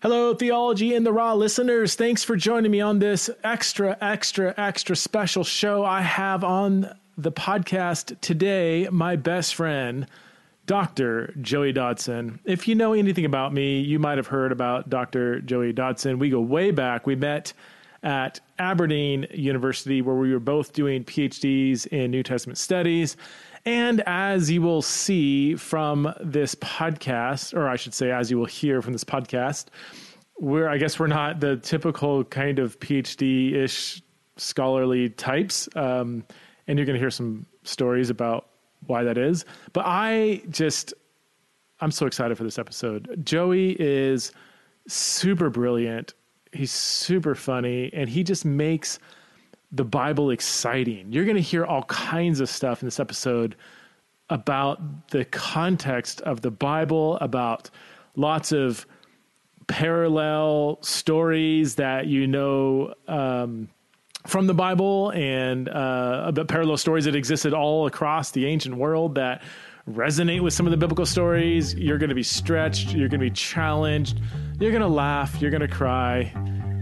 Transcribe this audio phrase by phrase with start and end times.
[0.00, 1.96] Hello, Theology in the Raw listeners.
[1.96, 7.32] Thanks for joining me on this extra, extra, extra special show I have on the
[7.32, 8.86] podcast today.
[8.92, 10.06] My best friend,
[10.66, 11.34] Dr.
[11.40, 12.38] Joey Dodson.
[12.44, 15.40] If you know anything about me, you might have heard about Dr.
[15.40, 16.20] Joey Dodson.
[16.20, 17.04] We go way back.
[17.04, 17.52] We met
[18.04, 23.16] at Aberdeen University, where we were both doing PhDs in New Testament studies.
[23.68, 28.46] And as you will see from this podcast, or I should say, as you will
[28.46, 29.66] hear from this podcast,
[30.40, 34.00] we're, I guess, we're not the typical kind of PhD ish
[34.38, 35.68] scholarly types.
[35.76, 36.24] Um,
[36.66, 38.46] and you're going to hear some stories about
[38.86, 39.44] why that is.
[39.74, 40.94] But I just,
[41.82, 43.22] I'm so excited for this episode.
[43.22, 44.32] Joey is
[44.86, 46.14] super brilliant.
[46.54, 48.98] He's super funny, and he just makes
[49.72, 51.12] the Bible exciting.
[51.12, 53.56] You're going to hear all kinds of stuff in this episode
[54.30, 57.70] about the context of the Bible, about
[58.16, 58.86] lots of
[59.66, 63.68] parallel stories that you know um,
[64.26, 69.14] from the Bible and uh, about parallel stories that existed all across the ancient world
[69.14, 69.42] that
[69.90, 71.74] resonate with some of the biblical stories.
[71.74, 74.20] You're going to be stretched, you're going to be challenged,
[74.58, 76.32] you're going to laugh, you're going to cry.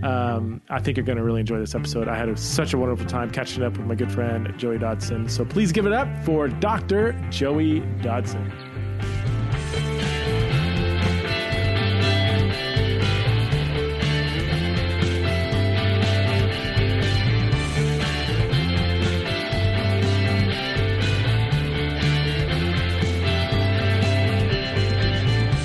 [0.03, 2.09] Um, I think you're going to really enjoy this episode.
[2.09, 5.29] I had a, such a wonderful time catching up with my good friend Joey Dodson.
[5.29, 7.13] So please give it up for Dr.
[7.31, 8.53] Joey Dodson.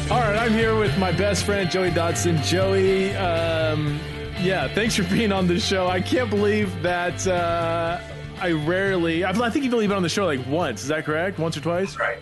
[0.09, 2.41] All right, I'm here with my best friend Joey Dodson.
[2.41, 3.97] Joey, um,
[4.41, 5.87] yeah, thanks for being on the show.
[5.87, 7.99] I can't believe that uh,
[8.39, 9.23] I rarely.
[9.23, 10.81] I, I think you've only been on the show like once.
[10.81, 11.37] Is that correct?
[11.39, 11.97] Once or twice?
[11.97, 12.17] Right.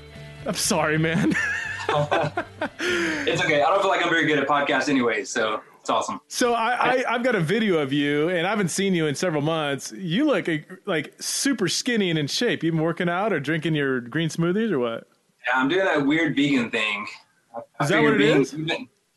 [0.45, 1.35] I'm sorry, man.
[1.91, 3.63] It's okay.
[3.63, 6.21] I don't feel like I'm very good at podcasts anyway, so it's awesome.
[6.27, 9.15] so I, I, I've got a video of you, and I haven't seen you in
[9.15, 9.91] several months.
[9.91, 12.61] You look like, like super skinny and in shape.
[12.63, 15.08] You been working out or drinking your green smoothies or what?
[15.47, 17.08] Yeah, I'm doing that weird vegan thing.
[17.55, 18.55] I- I Is that what it being, is?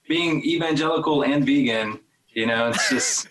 [0.08, 2.00] being evangelical and vegan,
[2.34, 3.28] you know, it's just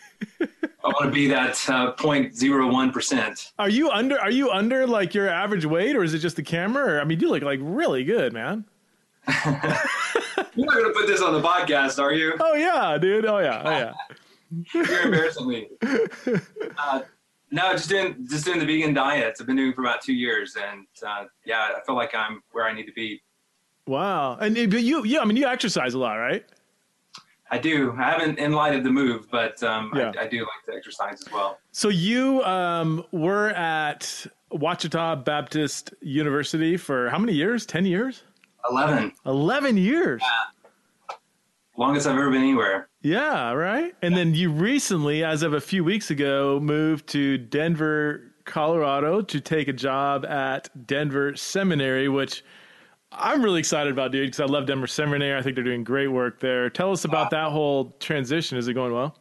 [0.83, 3.51] I want to be that uh, 0.01 percent.
[3.59, 4.19] Are you under?
[4.19, 6.95] Are you under like your average weight, or is it just the camera?
[6.95, 8.65] Or, I mean, you look like really good, man.
[9.45, 12.33] You're not going to put this on the podcast, are you?
[12.39, 13.25] Oh yeah, dude.
[13.25, 13.61] Oh yeah.
[13.63, 13.93] Oh yeah.
[14.73, 15.67] You're embarrassing me.
[16.77, 17.01] Uh,
[17.51, 19.37] no, just doing just doing the vegan diet.
[19.39, 22.65] I've been doing for about two years, and uh, yeah, I feel like I'm where
[22.65, 23.21] I need to be.
[23.87, 24.37] Wow.
[24.37, 26.45] And but you, yeah, I mean, you exercise a lot, right?
[27.53, 27.93] I do.
[27.99, 30.13] I haven't in light of the move, but um, Yeah.
[30.17, 31.59] I, I do like to exercise as well.
[31.73, 37.65] So you um, were at Ouachita Baptist University for how many years?
[37.65, 38.23] Ten years?
[38.69, 39.11] Eleven.
[39.25, 40.21] Eleven years.
[41.77, 42.87] longest I've ever been anywhere.
[43.01, 43.93] Yeah, right.
[44.01, 49.39] And then you recently, as of a few weeks ago, moved to Denver, Colorado, to
[49.41, 52.43] take a job at Denver Seminary, which
[53.11, 55.37] I'm really excited about, dude, because I love Denver Seminary.
[55.37, 56.69] I think they're doing great work there.
[56.69, 58.57] Tell us about that whole transition.
[58.57, 59.15] Is it going well?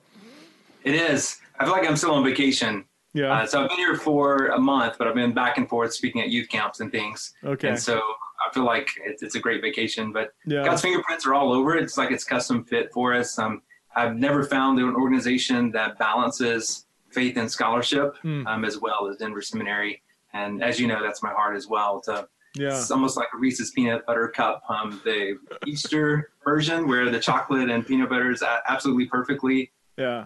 [0.84, 1.38] It is.
[1.58, 2.84] I feel like I'm still on vacation.
[3.12, 3.32] Yeah.
[3.32, 6.20] Uh, so I've been here for a month, but I've been back and forth speaking
[6.20, 7.34] at youth camps and things.
[7.44, 7.68] Okay.
[7.70, 10.64] And so I feel like it's, it's a great vacation, but Yeah.
[10.64, 11.82] God's fingerprints are all over it.
[11.82, 13.36] It's like it's custom fit for us.
[13.38, 13.62] Um,
[13.96, 18.46] I've never found an organization that balances faith and scholarship Hmm.
[18.46, 20.00] um, as well as Denver Seminary.
[20.32, 22.00] And as you know, that's my heart as well.
[22.02, 22.68] To Yeah.
[22.68, 27.70] It's almost like a Reese's peanut butter cup, um, the Easter version where the chocolate
[27.70, 29.70] and peanut butter is absolutely perfectly.
[29.96, 30.24] Yeah.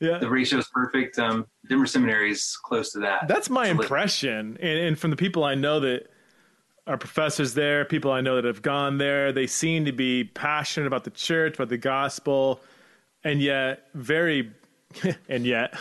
[0.00, 0.18] Yeah.
[0.18, 1.18] The ratio is perfect.
[1.18, 3.28] Um, Denver Seminary is close to that.
[3.28, 3.84] That's my Absolutely.
[3.84, 6.10] impression, and, and from the people I know that
[6.86, 10.86] are professors there, people I know that have gone there, they seem to be passionate
[10.86, 12.60] about the church, about the gospel,
[13.22, 14.52] and yet very,
[15.28, 15.74] and yet,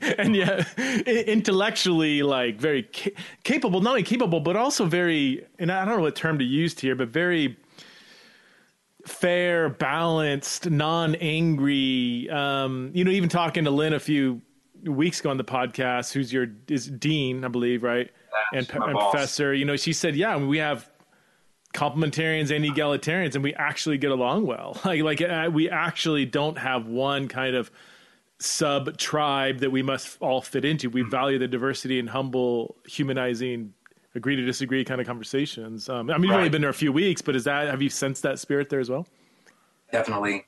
[0.18, 5.84] and yet intellectually like very ca- capable, not only capable but also very, and I
[5.84, 7.56] don't know what term to use here, but very
[9.06, 12.28] fair, balanced, non-angry.
[12.30, 14.40] Um, you know, even talking to Lynn a few
[14.82, 18.10] weeks ago on the podcast, who's your is Dean, I believe, right?
[18.52, 19.54] That's and, and professor.
[19.54, 20.88] You know, she said, yeah, we have
[21.74, 24.78] complementarians and egalitarians, and we actually get along well.
[24.84, 27.70] Like, like uh, we actually don't have one kind of
[28.38, 30.90] sub tribe that we must all fit into.
[30.90, 33.72] We value the diversity and humble, humanizing,
[34.14, 35.88] agree to disagree kind of conversations.
[35.88, 37.90] Um, I mean, you've only been there a few weeks, but is that have you
[37.90, 39.06] sensed that spirit there as well?
[39.92, 40.44] Definitely.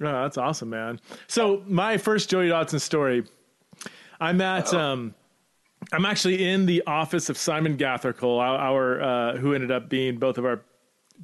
[0.00, 1.00] Oh, that's awesome, man.
[1.26, 3.24] So my first Joey Dodson story,
[4.20, 5.14] I'm at um,
[5.92, 10.18] I'm actually in the office of Simon Gathercole, our, our uh, who ended up being
[10.18, 10.62] both of our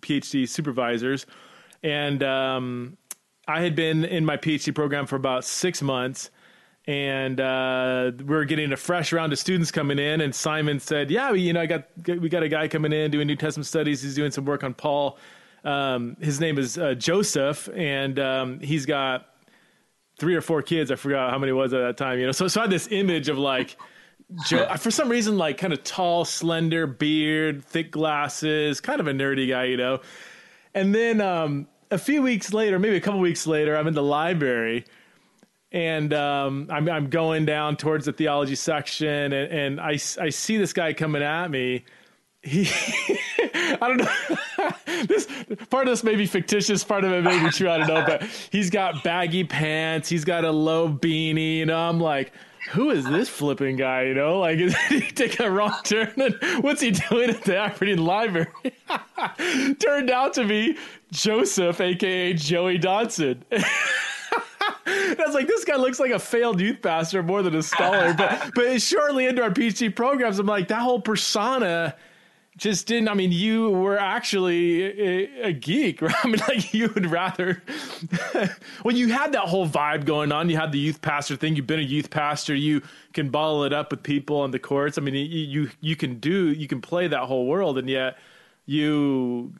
[0.00, 1.26] PhD supervisors,
[1.82, 2.96] and um,
[3.46, 6.30] I had been in my PhD program for about six months,
[6.86, 10.20] and uh, we were getting a fresh round of students coming in.
[10.20, 13.10] And Simon said, "Yeah, we, you know, I got we got a guy coming in
[13.10, 14.02] doing New Testament studies.
[14.02, 15.18] He's doing some work on Paul.
[15.64, 19.28] Um, his name is uh, Joseph, and um, he's got
[20.18, 20.90] three or four kids.
[20.90, 22.18] I forgot how many it was at that time.
[22.18, 23.76] You know, so so I had this image of like."
[24.46, 29.12] Joe, for some reason, like kind of tall, slender, beard, thick glasses, kind of a
[29.12, 30.00] nerdy guy, you know.
[30.74, 34.02] And then um, a few weeks later, maybe a couple weeks later, I'm in the
[34.02, 34.84] library
[35.70, 40.56] and um, I'm, I'm, going down towards the theology section, and, and I, I see
[40.56, 41.84] this guy coming at me.
[42.42, 42.68] He,
[43.42, 44.70] I don't know.
[45.06, 45.26] this
[45.70, 47.68] part of this may be fictitious, part of it may be true.
[47.68, 50.08] I don't know, but he's got baggy pants.
[50.08, 51.66] He's got a low beanie.
[51.66, 52.32] Know, I'm like,
[52.70, 54.02] who is this flipping guy?
[54.02, 56.12] You know, like is he taking a wrong turn?
[56.16, 58.48] And what's he doing at the Aberdeen Library?
[59.78, 60.76] Turned out to be
[61.12, 63.44] Joseph, aka Joey Dodson.
[64.86, 68.14] I was like, this guy looks like a failed youth pastor more than a scholar.
[68.14, 71.94] But but shortly into our PhD programs, I'm like, that whole persona
[72.56, 73.08] just didn't.
[73.08, 76.14] I mean, you were actually a, a geek, right?
[76.22, 77.62] I mean, like you would rather.
[78.84, 80.48] well, you had that whole vibe going on.
[80.48, 81.56] You had the youth pastor thing.
[81.56, 82.54] You've been a youth pastor.
[82.54, 84.98] You can bottle it up with people on the courts.
[84.98, 88.18] I mean, you you you can do you can play that whole world, and yet
[88.66, 89.52] you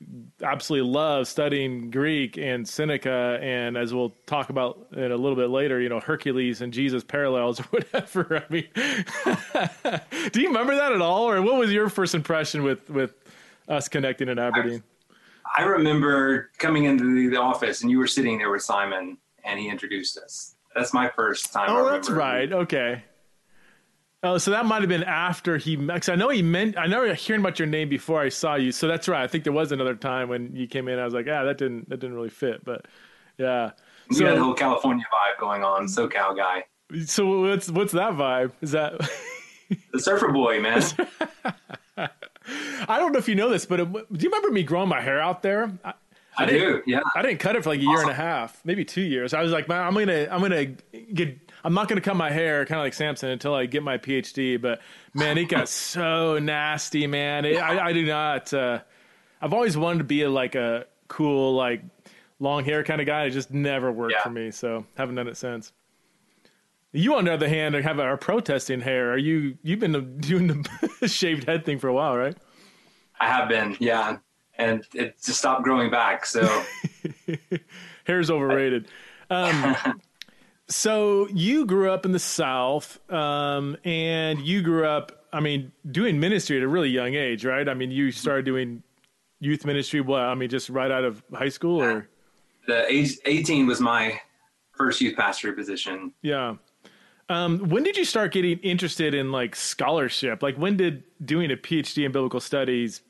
[0.43, 5.51] absolutely love studying Greek and Seneca, and as we'll talk about in a little bit
[5.51, 8.45] later, you know Hercules and Jesus parallels or whatever.
[8.49, 8.69] I mean,
[10.33, 13.13] do you remember that at all, or what was your first impression with with
[13.69, 14.83] us connecting in Aberdeen?
[15.57, 19.61] I, I remember coming into the office, and you were sitting there with Simon, and
[19.61, 20.55] he introduced us.
[20.75, 21.67] That's my first time.
[21.69, 22.51] Oh, that's right.
[22.51, 23.05] Okay.
[24.25, 25.77] Oh, so that might have been after he.
[25.77, 26.79] Cause I know he meant.
[26.79, 28.73] I know hearing about your name before I saw you.
[28.73, 29.23] So that's right.
[29.23, 30.99] I think there was another time when you came in.
[30.99, 32.65] I was like, ah, that didn't that didn't really fit.
[32.65, 32.87] But
[33.37, 33.73] yeah,
[34.09, 35.87] you so, had a whole California vibe going on.
[35.87, 36.65] SoCal guy.
[37.05, 38.53] So what's what's that vibe?
[38.63, 38.99] Is that
[39.93, 40.83] the surfer boy, man?
[41.99, 45.03] I don't know if you know this, but it, do you remember me growing my
[45.03, 45.71] hair out there?
[45.85, 45.93] I,
[46.39, 46.83] I, I do.
[46.87, 47.01] Yeah.
[47.15, 48.09] I didn't cut it for like a year awesome.
[48.09, 49.35] and a half, maybe two years.
[49.35, 50.65] I was like, man, I'm gonna I'm gonna
[51.13, 53.83] get I'm not going to cut my hair kind of like Samson until I get
[53.83, 54.61] my PhD.
[54.61, 54.81] But
[55.15, 57.47] man, it got so nasty, man.
[57.47, 58.53] It, I, I, do not.
[58.53, 58.81] Uh,
[59.41, 61.83] I've always wanted to be a, like a cool, like
[62.39, 63.25] long hair kind of guy.
[63.25, 64.23] It just never worked yeah.
[64.23, 64.51] for me.
[64.51, 65.73] So haven't done it since.
[66.93, 69.13] You, on the other hand, have are protesting hair.
[69.13, 69.59] Are you?
[69.63, 70.47] You've been doing
[71.01, 72.37] the shaved head thing for a while, right?
[73.19, 74.19] I have been, yeah,
[74.59, 76.25] and it just stopped growing back.
[76.25, 76.63] So
[78.05, 78.89] hair's overrated.
[79.31, 79.77] Um,
[80.69, 86.19] so you grew up in the South, um, and you grew up, I mean, doing
[86.19, 87.69] ministry at a really young age, right?
[87.69, 88.83] I mean, you started doing
[89.41, 90.01] youth ministry.
[90.01, 90.23] What?
[90.23, 92.09] I mean, just right out of high school, or
[92.67, 94.21] the age eighteen was my
[94.77, 96.13] first youth pastor position.
[96.23, 96.57] Yeah.
[97.29, 100.43] Um, when did you start getting interested in like scholarship?
[100.43, 103.01] Like, when did doing a PhD in biblical studies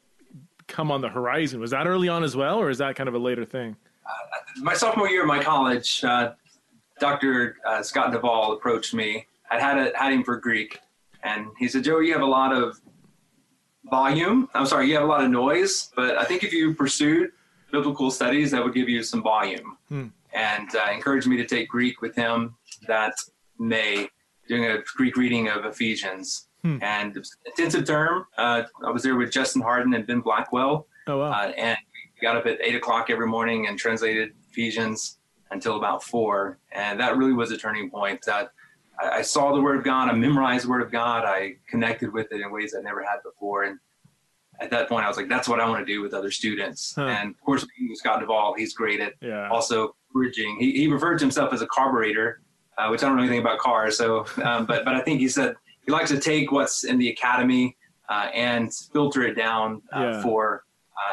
[0.66, 1.60] come on the horizon?
[1.60, 3.76] Was that early on as well, or is that kind of a later thing?
[4.06, 6.32] Uh, my sophomore year of my college, uh,
[7.00, 7.56] Dr.
[7.66, 9.26] Uh, Scott Duvall approached me.
[9.50, 10.80] I had a, had him for Greek,
[11.22, 12.80] and he said, "Joe, you have a lot of
[13.84, 14.48] volume.
[14.54, 17.30] I'm sorry, you have a lot of noise, but I think if you pursued
[17.70, 20.06] biblical studies, that would give you some volume." Hmm.
[20.32, 22.56] And uh, encouraged me to take Greek with him
[22.88, 23.14] that
[23.58, 24.08] May,
[24.48, 26.48] doing a Greek reading of Ephesians.
[26.62, 26.78] Hmm.
[26.80, 28.24] And intensive term.
[28.38, 30.86] Uh, I was there with Justin Hardin and Ben Blackwell.
[31.06, 31.30] Oh wow!
[31.30, 35.18] Uh, and we got up at eight o'clock every morning and translated Ephesians
[35.50, 36.58] until about four.
[36.72, 38.50] And that really was a turning point that
[39.00, 42.12] I, I saw the word of God, I memorized the word of God, I connected
[42.12, 43.64] with it in ways I never had before.
[43.64, 43.78] And
[44.60, 46.94] at that point, I was like, that's what I want to do with other students.
[46.94, 47.06] Huh.
[47.06, 49.48] And of course, Scott Duvall, he's great at yeah.
[49.50, 50.56] also bridging.
[50.58, 52.40] He, he referred to himself as a carburetor,
[52.78, 53.96] uh, which I don't know anything about cars.
[53.98, 57.10] So, um, but, but I think he said he likes to take what's in the
[57.10, 57.76] academy
[58.08, 60.22] uh, and filter it down uh, yeah.
[60.22, 60.64] for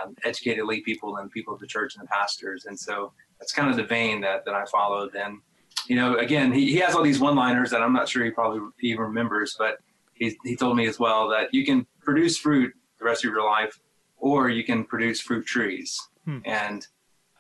[0.04, 2.66] um, educated lay people and people of the church and the pastors.
[2.66, 3.12] And so
[3.42, 5.16] that's kind of the vein that, that I followed.
[5.16, 5.40] And,
[5.88, 8.30] you know, again, he, he has all these one liners that I'm not sure he
[8.30, 9.80] probably even remembers, but
[10.14, 13.44] he, he told me as well that you can produce fruit the rest of your
[13.44, 13.80] life,
[14.18, 16.00] or you can produce fruit trees.
[16.26, 16.38] Hmm.
[16.46, 16.88] And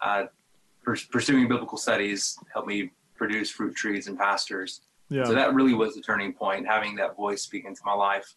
[0.01, 0.23] uh,
[0.83, 4.81] pursuing biblical studies helped me produce fruit trees and pastors.
[5.09, 5.25] Yeah.
[5.25, 8.33] So that really was the turning point, having that voice speak into my life.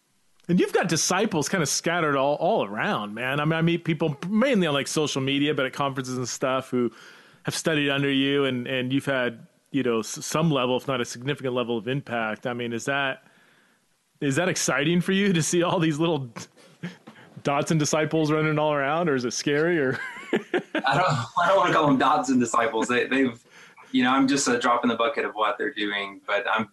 [0.47, 3.39] And you've got disciples kind of scattered all, all around, man.
[3.39, 6.69] I mean, I meet people mainly on like social media, but at conferences and stuff
[6.69, 6.91] who
[7.45, 11.05] have studied under you and and you've had you know some level, if not a
[11.05, 12.45] significant level of impact.
[12.47, 13.23] I mean, is that
[14.21, 16.29] is that exciting for you to see all these little
[17.43, 19.77] dots and disciples running all around, or is it scary?
[19.79, 19.99] Or
[20.33, 21.05] I don't
[21.43, 22.87] I don't want to call them dots and disciples.
[22.87, 23.41] They, they've
[23.91, 26.67] you know, I'm just a drop in the bucket of what they're doing, but I'm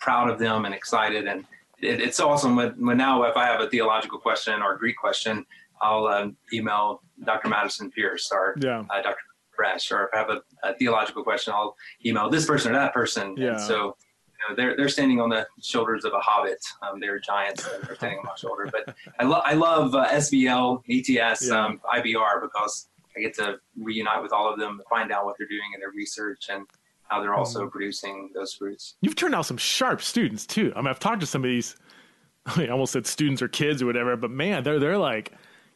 [0.00, 1.28] proud of them and excited.
[1.28, 1.44] And
[1.80, 4.96] it, it's awesome when, when now if I have a theological question or a Greek
[4.96, 5.46] question,
[5.80, 7.48] I'll um, email Dr.
[7.48, 8.82] Madison Pierce or Yeah.
[8.90, 9.16] uh, Dr.
[9.56, 12.92] Fresh, or if I have a, a theological question, I'll email this person or that
[12.94, 13.34] person.
[13.36, 13.52] Yeah.
[13.52, 13.96] And so,
[14.38, 16.58] you know, they're they're standing on the shoulders of a hobbit.
[16.82, 17.66] Um, they're giants.
[17.66, 18.68] And they're standing on my shoulder.
[18.70, 21.64] But I love I love uh, SBL, ETS, Yeah.
[21.66, 25.48] um, IBR because I get to reunite with all of them, find out what they're
[25.48, 26.66] doing in their research and
[27.08, 27.68] how they're also Mm-hmm.
[27.70, 28.96] producing those fruits.
[29.00, 30.72] You've turned out some sharp students too.
[30.76, 31.76] I mean, I've talked to some of these.
[32.46, 35.32] I, mean, I almost said students or kids or whatever, but man, they're they're like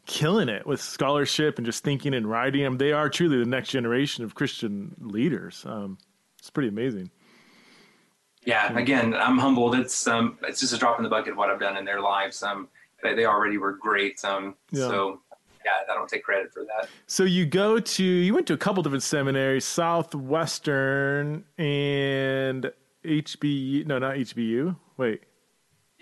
[0.06, 2.62] killing it with scholarship and just thinking and writing.
[2.62, 2.78] them.
[2.78, 5.64] they are truly the next generation of Christian leaders.
[5.66, 5.98] Um,
[6.38, 7.10] it's pretty amazing.
[8.44, 9.74] Yeah, again, I'm humbled.
[9.74, 12.00] It's um, it's just a drop in the bucket of what I've done in their
[12.00, 12.42] lives.
[12.42, 12.68] Um,
[13.02, 14.24] they, they already were great.
[14.24, 14.88] Um, Yeah.
[14.88, 15.20] so
[15.62, 16.88] yeah, I don't take credit for that.
[17.06, 22.72] So you go to you went to a couple different seminaries, Southwestern and
[23.04, 23.86] HBU.
[23.86, 24.74] No, not HBU.
[24.96, 25.22] Wait,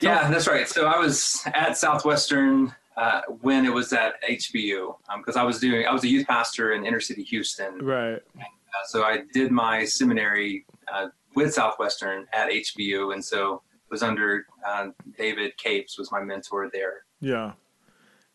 [0.01, 0.69] Yeah, that's right.
[0.69, 5.87] So I was at Southwestern uh, when it was at HBU because I was doing
[5.87, 7.79] I was a youth pastor in inner city Houston.
[7.79, 8.21] right.
[8.37, 14.47] Uh, so I did my seminary uh, with Southwestern at HBU, and so was under
[14.67, 17.05] uh, David Capes was my mentor there.
[17.21, 17.53] Yeah.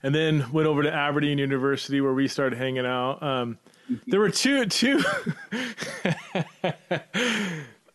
[0.01, 3.21] And then went over to Aberdeen University where we started hanging out.
[3.21, 3.59] Um,
[4.07, 5.03] there were two two.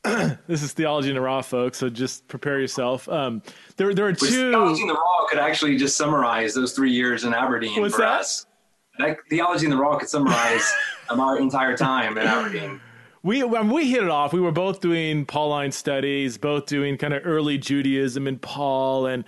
[0.46, 1.78] this is theology in the raw, folks.
[1.78, 3.08] So just prepare yourself.
[3.08, 3.42] Um,
[3.76, 4.50] there there are Which two.
[4.50, 8.02] Theology in the Raw could actually just summarize those three years in Aberdeen What's for
[8.02, 8.20] that?
[8.20, 8.46] us.
[8.98, 10.68] Like Theology in the Raw could summarize
[11.10, 12.80] um, our entire time in Aberdeen.
[13.22, 14.32] we when we hit it off.
[14.32, 19.24] We were both doing Pauline studies, both doing kind of early Judaism and Paul, and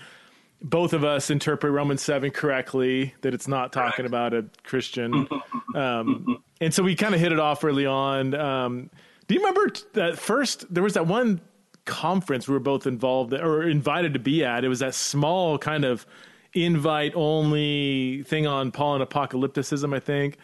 [0.63, 3.15] both of us interpret Romans seven correctly.
[3.23, 4.09] That it's not talking Correct.
[4.09, 5.29] about a Christian,
[5.75, 8.35] um, and so we kind of hit it off early on.
[8.35, 8.91] Um,
[9.31, 10.75] do you remember that first?
[10.75, 11.41] There was that one
[11.85, 14.65] conference we were both involved or invited to be at.
[14.65, 16.05] It was that small kind of
[16.53, 20.37] invite only thing on Paul and apocalypticism, I think.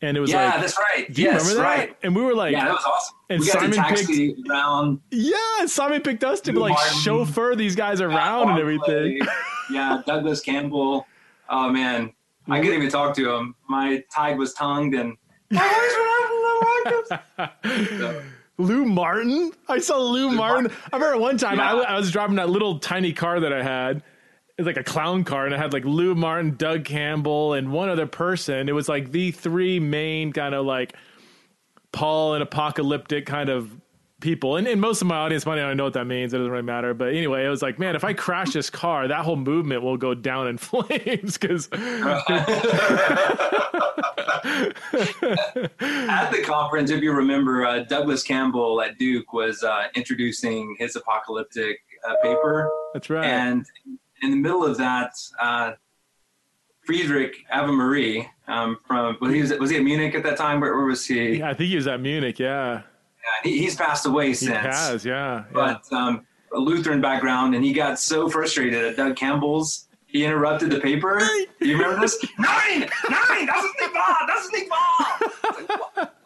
[0.00, 1.12] And it was like, Yeah, like, that's right.
[1.12, 1.68] do you yes, remember that?
[1.68, 1.96] right.
[2.02, 3.16] And we were like, Yeah, that was awesome.
[3.28, 6.72] And we got Simon to taxi around yeah, and Simon picked us to Lou like
[6.72, 6.98] Martyn.
[7.00, 9.20] chauffeur these guys around and everything.
[9.70, 11.06] yeah, Douglas Campbell.
[11.50, 12.14] Oh man,
[12.48, 13.54] I couldn't even talk to him.
[13.68, 15.18] My tide was tongued, and
[17.06, 18.22] So,
[18.58, 19.52] Lou Martyn?
[19.68, 20.64] I saw Lou, Martyn.
[20.64, 20.78] Martyn.
[20.92, 21.80] I remember one time I, Yeah.
[21.80, 23.98] I was driving that little tiny car that I had.
[24.58, 27.72] It was like a clown car, and I had like Lou Martyn, Doug Campbell, and
[27.72, 28.68] one other person.
[28.68, 30.94] It was like the three main kind of like
[31.92, 33.70] Paul and apocalyptic kind of
[34.20, 34.56] people.
[34.56, 36.32] And, and most of my audience might not know what that means.
[36.32, 36.94] It doesn't really matter.
[36.94, 39.96] But anyway, it was like, man, if I crash this car, that whole movement will
[39.96, 41.80] go down in flames because at
[46.30, 51.80] the conference, if you remember, uh, Douglas Campbell at Duke was uh, introducing his apocalyptic
[52.08, 53.24] uh, paper, that's right.
[53.24, 53.66] and
[54.22, 55.72] in the middle of that, uh,
[56.84, 60.60] Friedrich Ave um, from was he, was he at Munich at that time?
[60.60, 61.38] Where, where was he?
[61.38, 62.38] yeah, I think he was at Munich.
[62.38, 62.82] Yeah,
[63.44, 64.56] Yeah, he he's passed away he since.
[64.56, 65.04] has.
[65.04, 65.44] Yeah, yeah.
[65.52, 69.86] but um, a Lutheran background, and he got so frustrated at Doug Campbell's.
[70.06, 71.20] He interrupted the paper.
[71.60, 72.18] Do you remember this?
[72.38, 73.46] nine, nine.
[73.46, 74.16] That's a big ball.
[74.26, 74.56] That's a.
[74.56, 74.68] Like.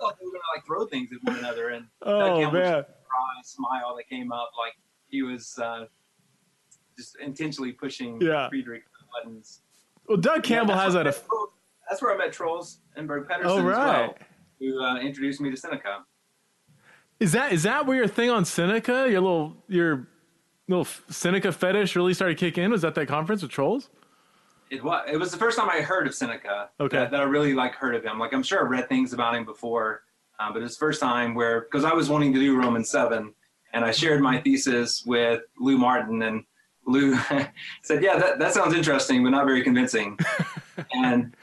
[0.00, 2.72] Oh, they were gonna like throw things at one another, and Doug Oh Campbell man.
[2.84, 4.74] just cry, smile that came up like
[5.08, 5.84] he was uh,
[6.96, 8.48] just intentionally pushing Yeah.
[8.48, 9.60] Friedrich buttons.
[10.08, 11.04] Well, Doug Campbell Yeah, has that.
[11.04, 11.22] met-
[11.90, 13.76] That's where I met Trolls and Berg Pedersen Oh as right.
[14.08, 14.14] well,
[14.60, 16.04] who uh, introduced me to Seneca.
[17.24, 20.08] Is that is that where your thing on Seneca, your little your
[20.68, 22.70] little Seneca fetish really started kicking in?
[22.70, 23.88] Was that that conference with Troels?
[24.68, 25.08] It was.
[25.10, 26.68] It was the first time I heard of Seneca.
[26.78, 26.98] Okay.
[26.98, 28.18] That, that I really like heard of him.
[28.18, 30.02] Like I'm sure I've read things about him before,
[30.38, 32.90] um, but it was the first time where because I was wanting to do Romans
[32.90, 33.32] seven,
[33.72, 36.44] and I shared my thesis with Lou Martyn, and
[36.86, 37.16] Lou
[37.82, 40.18] said, "Yeah, that, that sounds interesting, but not very convincing."
[40.92, 41.34] and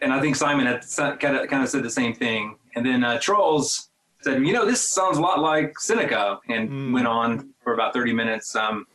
[0.00, 0.82] and I think Simon had
[1.20, 3.90] kind of kind of said the same thing, and then uh, Troels
[4.26, 6.92] said, "You know, this sounds a lot like Seneca," and Mm.
[6.92, 8.86] went on for about 30 minutes um,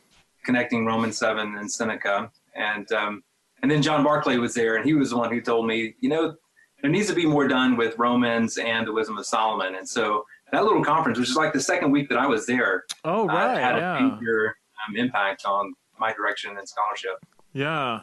[0.44, 3.22] connecting Romans seven and Seneca, and um,
[3.62, 6.08] and then John Barclay was there, and he was the one who told me, you
[6.08, 6.34] know,
[6.82, 10.24] there needs to be more done with Romans and the Wisdom of Solomon, and so
[10.52, 13.26] that little conference, which is like the second week that I was there, Oh uh,
[13.32, 14.54] right, had a yeah, major
[14.86, 17.16] um, impact on my direction and scholarship.
[17.54, 18.00] yeah.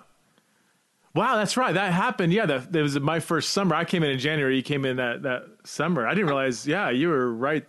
[1.15, 1.73] Wow, that's right.
[1.73, 2.33] That happened.
[2.33, 3.75] Yeah, that, that was my first summer.
[3.75, 4.55] I came in in January.
[4.55, 6.07] You came in that that summer.
[6.07, 6.67] I didn't realize.
[6.67, 7.65] Yeah, you were right.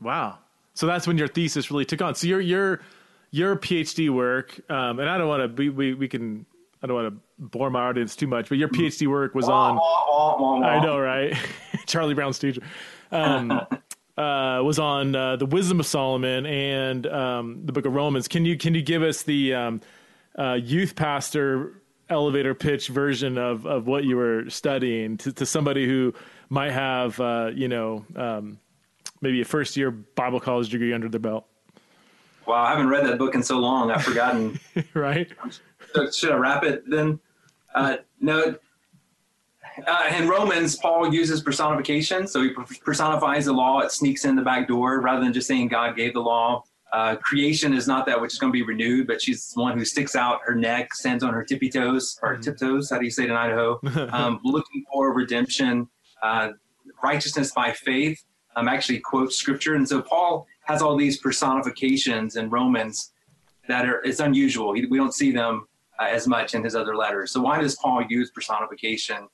[0.00, 0.38] Wow.
[0.74, 2.14] So that's when your thesis really took on.
[2.14, 2.80] So your your
[3.30, 5.62] your PhD work, um, and I don't want to.
[5.62, 6.46] We, we we can.
[6.82, 9.78] I don't want to bore my audience too much, but your PhD work was on.
[10.62, 11.36] I know, right?
[11.86, 12.60] Charlie Brown's teacher.
[13.10, 13.50] Um,
[14.16, 18.28] uh, was on uh, the Wisdom of Solomon and um, the Book of Romans.
[18.28, 19.80] Can you can you give us the um,
[20.38, 25.86] uh, youth pastor elevator pitch version of of what you were studying to, to somebody
[25.86, 26.14] who
[26.48, 28.58] might have uh, you know um,
[29.20, 31.46] maybe a first year Bible college degree under their belt?
[32.46, 33.90] Wow, I haven't read that book in so long.
[33.90, 34.60] I've forgotten.
[34.94, 35.28] right.
[35.94, 37.18] So should I wrap it then?
[37.74, 38.56] Uh, no,
[39.86, 42.26] uh, in Romans, Paul uses personification.
[42.26, 42.50] So he
[42.84, 43.80] personifies the law.
[43.80, 46.64] It sneaks in the back door rather than just saying God gave the law.
[46.92, 49.76] Uh, creation is not that which is going to be renewed, but she's the one
[49.76, 52.42] who sticks out her neck, stands on her tippy toes or mm-hmm.
[52.42, 52.90] tiptoes.
[52.90, 53.80] How do you say it in Idaho?
[54.16, 55.88] Um, looking for redemption,
[56.22, 56.50] uh,
[57.02, 58.22] righteousness by faith.
[58.54, 63.12] Um, actually quotes scripture, and so Paul has all these personifications in Romans
[63.68, 64.70] that are it's unusual.
[64.70, 65.66] We don't see them
[66.00, 67.32] uh, as much in his other letters.
[67.32, 69.28] So why does Paul use personification?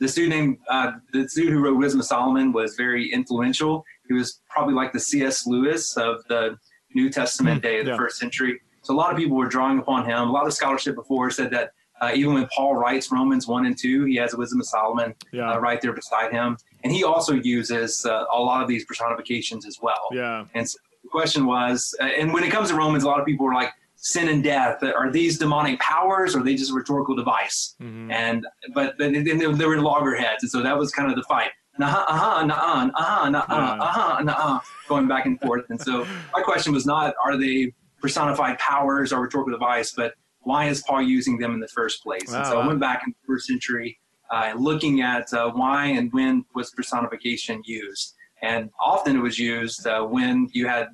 [0.00, 3.84] this dude named uh, the dude who wrote Wisdom of Solomon was very influential.
[4.08, 5.46] He was probably like the C.S.
[5.46, 6.58] Lewis of the
[6.94, 7.96] New Testament mm, day of the yeah.
[7.96, 8.60] first century.
[8.82, 10.28] So a lot of people were drawing upon him.
[10.28, 13.78] A lot of scholarship before said that uh, even when Paul writes Romans one and
[13.78, 15.52] two, he has the Wisdom of Solomon yeah.
[15.52, 19.64] uh, right there beside him, and he also uses uh, a lot of these personifications
[19.64, 20.08] as well.
[20.12, 20.44] Yeah.
[20.54, 23.26] And so the question was, uh, and when it comes to Romans, a lot of
[23.26, 26.74] people were like, sin and death are these demonic powers or are they just a
[26.74, 28.10] rhetorical device mm-hmm.
[28.10, 31.50] and but then they, they were loggerheads and so that was kind of the fight
[31.80, 36.72] uh-huh, uh-huh, uh-huh, uh-huh, uh-huh, uh-huh, uh-huh, going back and forth and so my question
[36.72, 41.54] was not are they personified powers or rhetorical device but why is paul using them
[41.54, 42.38] in the first place wow.
[42.38, 43.98] and so i went back in the first century
[44.30, 49.86] uh, looking at uh, why and when was personification used and often it was used
[49.86, 50.88] uh, when you had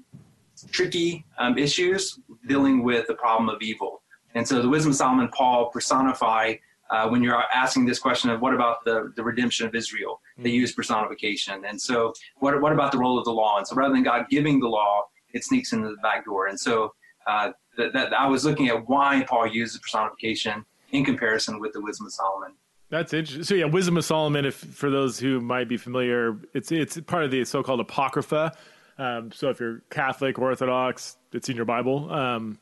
[0.70, 4.02] tricky um, issues dealing with the problem of evil.
[4.34, 6.54] And so the Wisdom of Solomon, Paul personify
[6.90, 10.20] uh, when you're asking this question of what about the, the redemption of Israel?
[10.36, 10.56] They mm-hmm.
[10.56, 11.64] use personification.
[11.64, 13.58] And so what, what about the role of the law?
[13.58, 16.46] And so rather than God giving the law, it sneaks into the back door.
[16.46, 16.92] And so
[17.26, 21.80] uh, that, that I was looking at why Paul uses personification in comparison with the
[21.80, 22.52] Wisdom of Solomon.
[22.88, 23.44] That's interesting.
[23.44, 24.44] So yeah, Wisdom of Solomon.
[24.44, 28.52] If for those who might be familiar, it's it's part of the so-called Apocrypha,
[29.00, 32.12] um, so if you're Catholic or Orthodox, it's in your Bible.
[32.12, 32.58] Um,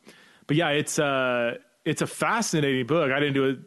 [0.46, 3.10] but yeah, it's uh, it's a fascinating book.
[3.10, 3.58] I didn't do it.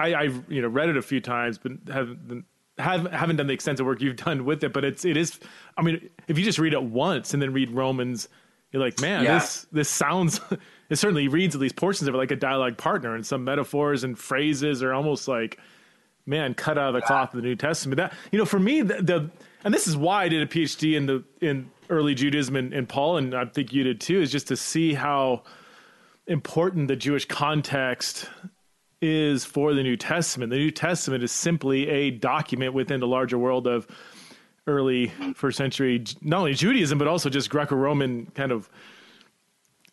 [0.00, 2.44] I, I you know read it a few times, but haven't
[2.78, 4.72] have, haven't done the extensive work you've done with it.
[4.72, 5.38] But it's it is.
[5.76, 8.28] I mean, if you just read it once and then read Romans,
[8.72, 9.38] you're like, man, yeah.
[9.38, 10.40] this this sounds.
[10.90, 14.04] it certainly reads at least portions of it like a dialogue partner, and some metaphors
[14.04, 15.58] and phrases are almost like,
[16.26, 17.98] man, cut out of the cloth of the New Testament.
[17.98, 19.30] That you know, for me, the, the
[19.64, 22.88] and this is why I did a PhD in the in early Judaism and, and
[22.88, 25.42] Paul, and I think you did too, is just to see how
[26.26, 28.28] important the Jewish context
[29.00, 30.50] is for the New Testament.
[30.50, 33.86] The New Testament is simply a document within the larger world of
[34.66, 38.68] early first century, not only Judaism, but also just Greco Roman kind of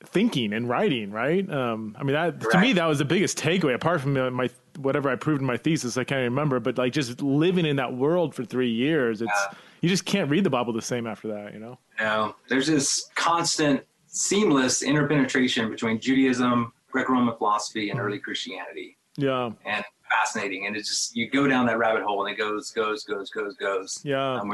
[0.03, 1.49] thinking and writing, right?
[1.49, 5.09] Um, I mean, that to me, that was the biggest takeaway, apart from my whatever
[5.09, 8.35] I proved in my thesis, I can't remember, but like just living in that world
[8.35, 9.31] for three years, it's.
[9.33, 11.77] Yeah you just can't read the Bible the same after that, you know?
[11.99, 18.96] No, there's this constant, seamless interpenetration between Judaism, Greco-Roman philosophy, and early Christianity.
[19.17, 20.67] Yeah, and fascinating.
[20.67, 23.55] And it's just you go down that rabbit hole, and it goes, goes, goes, goes,
[23.55, 23.99] goes.
[24.03, 24.51] Yeah, um,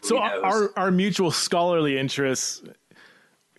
[0.00, 2.62] so our our mutual scholarly interests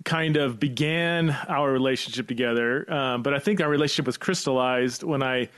[0.06, 5.24] kind of began our relationship together, um, but I think our relationship was crystallized when
[5.24, 5.50] I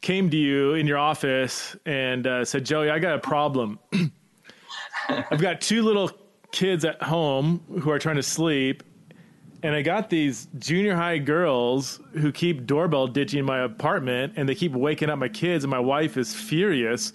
[0.00, 3.78] came to you in your office and uh, said, "Joey, I got a problem."
[5.08, 6.10] I've got two little
[6.52, 8.82] kids at home who are trying to sleep,
[9.62, 14.54] and I got these junior high girls who keep doorbell ditching my apartment, and they
[14.54, 17.12] keep waking up my kids, and my wife is furious.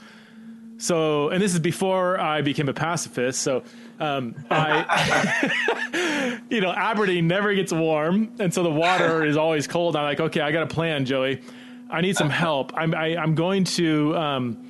[0.78, 3.42] So, and this is before I became a pacifist.
[3.42, 3.64] So,
[4.00, 9.96] um, I, you know, Aberdeen never gets warm, and so the water is always cold.
[9.96, 11.42] I'm like, okay, I got a plan, Joey.
[11.90, 12.74] I need some help.
[12.76, 14.16] I'm I, am i am going to.
[14.16, 14.70] Um,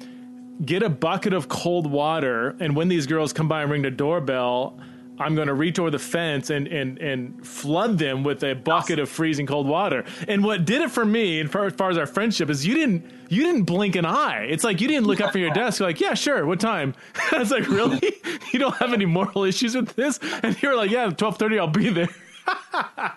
[0.63, 3.91] get a bucket of cold water, and when these girls come by and ring the
[3.91, 4.79] doorbell,
[5.19, 8.99] I'm going to reach over the fence and, and, and flood them with a bucket
[8.99, 10.03] of freezing cold water.
[10.27, 13.09] And what did it for me, and as far as our friendship, is you didn't
[13.29, 14.43] you didn't blink an eye.
[14.43, 15.79] It's like you didn't look up from your desk.
[15.79, 16.45] You're like, yeah, sure.
[16.45, 16.93] What time?
[17.31, 18.01] I was like, really?
[18.53, 20.19] you don't have any moral issues with this?
[20.43, 21.57] And you were like, yeah, twelve thirty.
[21.57, 22.09] I'll be there.
[22.47, 23.11] I,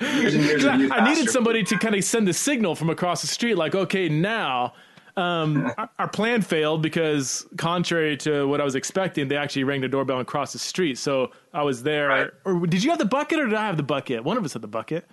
[0.00, 4.08] I needed somebody to kind of send the signal from across the street, like, okay,
[4.08, 4.72] now
[5.16, 9.88] um, our, plan failed because, contrary to what I was expecting, they actually rang the
[9.88, 10.98] doorbell and crossed the street.
[10.98, 12.08] So I was there.
[12.08, 12.30] Right.
[12.44, 14.24] Or did you have the bucket, or did I have the bucket?
[14.24, 15.06] One of us had the bucket.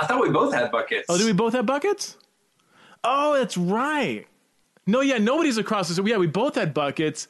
[0.00, 1.06] I thought we both had buckets.
[1.08, 2.16] Oh, did we both have buckets?
[3.04, 4.26] Oh, that's right.
[4.86, 6.10] No, yeah, nobody's across the street.
[6.10, 7.28] Yeah, we both had buckets.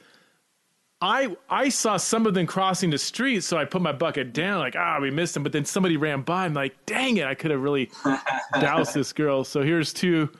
[1.01, 4.59] I I saw some of them crossing the street, so I put my bucket down,
[4.59, 5.45] like ah, we missed them.
[5.45, 6.45] But then somebody ran by.
[6.45, 7.91] I'm like, dang it, I could have really
[8.61, 9.45] doused this girl.
[9.45, 10.31] So here's two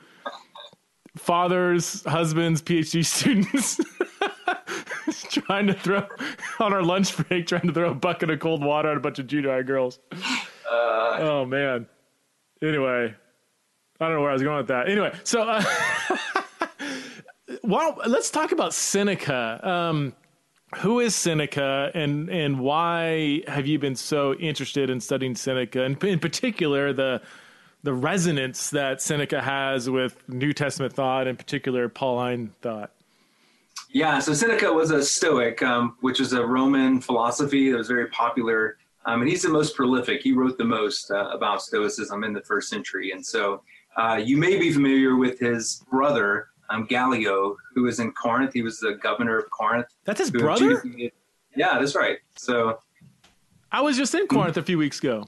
[1.19, 3.79] fathers, husbands, PhD students
[5.29, 6.07] trying to throw
[6.59, 9.19] on our lunch break, trying to throw a bucket of cold water at a bunch
[9.19, 9.99] of junior high girls.
[10.11, 11.87] Uh, oh man.
[12.61, 13.13] Anyway,
[13.99, 14.89] I don't know where I was going with that.
[14.89, 15.63] Anyway, so uh,
[18.05, 19.59] let's talk about Seneca.
[19.67, 20.13] Um,
[20.77, 26.01] who is Seneca and and why have you been so interested in studying Seneca and
[26.03, 27.23] in particular the
[27.83, 32.91] the resonance that Seneca has with New Testament thought in particular Pauline thought
[33.91, 38.07] yeah so Seneca was a Stoic um, which is a Roman philosophy that was very
[38.07, 42.33] popular um, and he's the most prolific he wrote the most uh, about Stoicism in
[42.33, 43.61] the first century and so
[43.97, 48.53] uh, you may be familiar with his brother um, Gallio, who was in Corinth.
[48.53, 49.87] He was the governor of Corinth.
[50.05, 50.83] That's his brother.
[51.55, 52.17] Yeah, that's right.
[52.35, 52.79] So
[53.71, 55.27] I was just in Corinth a few weeks ago.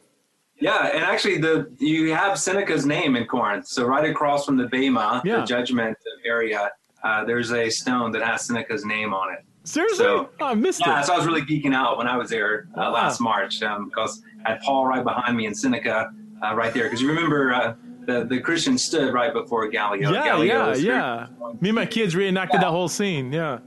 [0.62, 3.68] Yeah, and actually, the you have Seneca's name in Corinth.
[3.68, 5.40] So right across from the Bema, yeah.
[5.40, 6.72] the Judgment area,
[7.04, 9.40] uh, there's a stone that has Seneca's name on it.
[9.64, 10.06] Seriously?
[10.06, 11.06] So, oh, I missed yeah, it.
[11.06, 12.94] so I was really geeking out when I was there uh, wow.
[12.94, 16.12] last March um, because I had Paul right behind me and Seneca
[16.44, 16.84] uh, right there.
[16.84, 20.12] Because you remember uh, the, the Christian stood right before Gallio.
[20.12, 21.54] Yeah, Gallio yeah, yeah.
[21.60, 22.68] Me and my kids reenacted yeah.
[22.68, 23.32] that whole scene.
[23.32, 23.60] Yeah.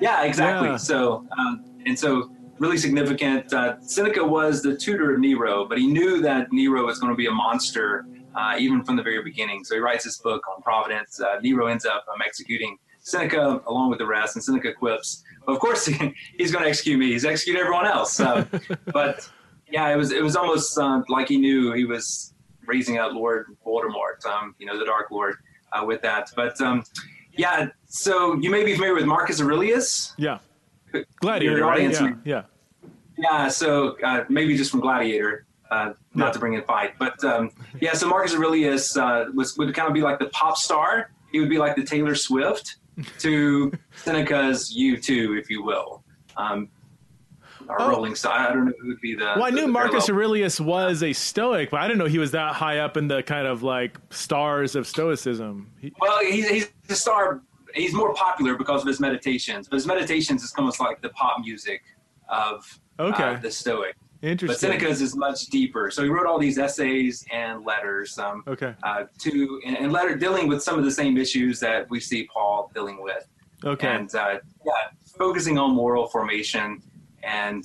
[0.00, 0.70] Yeah, exactly.
[0.70, 0.76] Yeah.
[0.76, 3.52] So, um, and so really significant.
[3.52, 7.16] Uh, Seneca was the tutor of Nero, but he knew that Nero was going to
[7.16, 9.64] be a monster uh, even from the very beginning.
[9.64, 11.20] So he writes this book on Providence.
[11.20, 15.58] Uh, Nero ends up um, executing Seneca along with the rest, and Seneca quips, "Of
[15.58, 15.86] course,
[16.38, 17.12] he's going to execute me.
[17.12, 18.20] He's executed everyone else."
[18.92, 19.28] But
[19.70, 22.34] yeah, it was it was almost uh, like he knew he was
[22.66, 25.36] raising out Lord Voldemort, um, you know, the Dark Lord,
[25.72, 26.30] uh, with that.
[26.34, 26.84] But um,
[27.36, 30.14] yeah, so you may be familiar with Marcus Aurelius.
[30.18, 30.38] Yeah,
[31.20, 31.64] Gladiator.
[31.64, 31.90] Right?
[31.90, 32.42] Yeah, yeah.
[33.16, 33.48] Yeah.
[33.48, 36.32] So uh, maybe just from Gladiator, uh, not yeah.
[36.32, 37.94] to bring in fight, but um, yeah.
[37.94, 41.10] So Marcus Aurelius uh, was would kind of be like the pop star.
[41.32, 42.76] He would be like the Taylor Swift
[43.18, 46.02] to Seneca's U2, if you will.
[46.36, 46.68] Um,
[47.68, 47.88] our oh.
[47.88, 48.32] Rolling Stone.
[48.32, 49.24] I don't know who would be the.
[49.24, 50.26] Well, I knew the Marcus parallel.
[50.26, 53.22] Aurelius was a Stoic, but I didn't know he was that high up in the
[53.22, 55.70] kind of like stars of Stoicism.
[55.80, 57.42] He, well, he's he's a star.
[57.76, 59.68] He's more popular because of his meditations.
[59.68, 61.82] But his meditations is almost like the pop music
[62.28, 63.22] of okay.
[63.22, 63.94] Uh, the Stoic.
[64.22, 64.48] Interesting.
[64.48, 65.90] But Seneca's is much deeper.
[65.90, 68.18] So he wrote all these essays and letters.
[68.18, 68.74] Um, okay.
[68.82, 72.28] Uh, to and, and letter dealing with some of the same issues that we see
[72.32, 73.28] Paul dealing with.
[73.64, 73.88] Okay.
[73.88, 74.72] And uh, yeah,
[75.16, 76.82] focusing on moral formation
[77.22, 77.64] and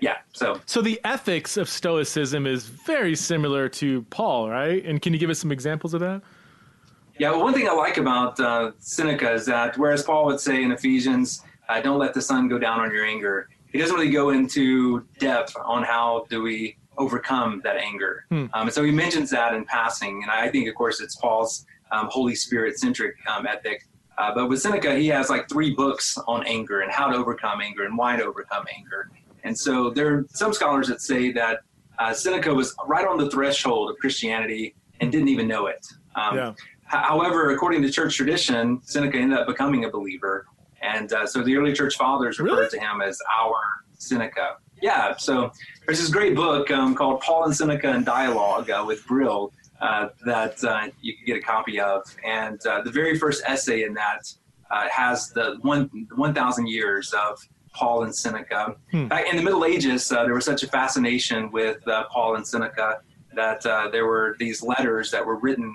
[0.00, 5.12] yeah so so the ethics of stoicism is very similar to paul right and can
[5.12, 6.22] you give us some examples of that
[7.18, 10.62] yeah well one thing i like about uh, seneca is that whereas paul would say
[10.62, 14.10] in ephesians uh, don't let the sun go down on your anger he doesn't really
[14.10, 18.46] go into depth on how do we overcome that anger hmm.
[18.54, 21.66] um, and so he mentions that in passing and i think of course it's paul's
[21.90, 26.16] um, holy spirit centric um, ethic uh, but with Seneca, he has like three books
[26.28, 29.10] on anger and how to overcome anger and why to overcome anger.
[29.42, 31.60] And so there are some scholars that say that
[31.98, 35.84] uh, Seneca was right on the threshold of Christianity and didn't even know it.
[36.14, 36.52] Um, yeah.
[36.86, 40.46] However, according to church tradition, Seneca ended up becoming a believer.
[40.82, 42.70] And uh, so the early church fathers referred really?
[42.70, 43.54] to him as our
[43.98, 44.56] Seneca.
[44.82, 45.50] Yeah, so
[45.86, 50.08] there's this great book um, called Paul and Seneca in Dialogue uh, with Brill uh,
[50.26, 52.02] that uh, you can get a copy of.
[52.24, 54.30] And uh, the very first essay in that
[54.70, 57.38] uh, has the one 1,000 years of
[57.72, 58.76] Paul and Seneca.
[58.90, 59.10] Hmm.
[59.30, 61.78] in the Middle Ages, uh, there was such a fascination with
[62.10, 63.00] Paul and Seneca
[63.34, 65.74] that there were these letters that were written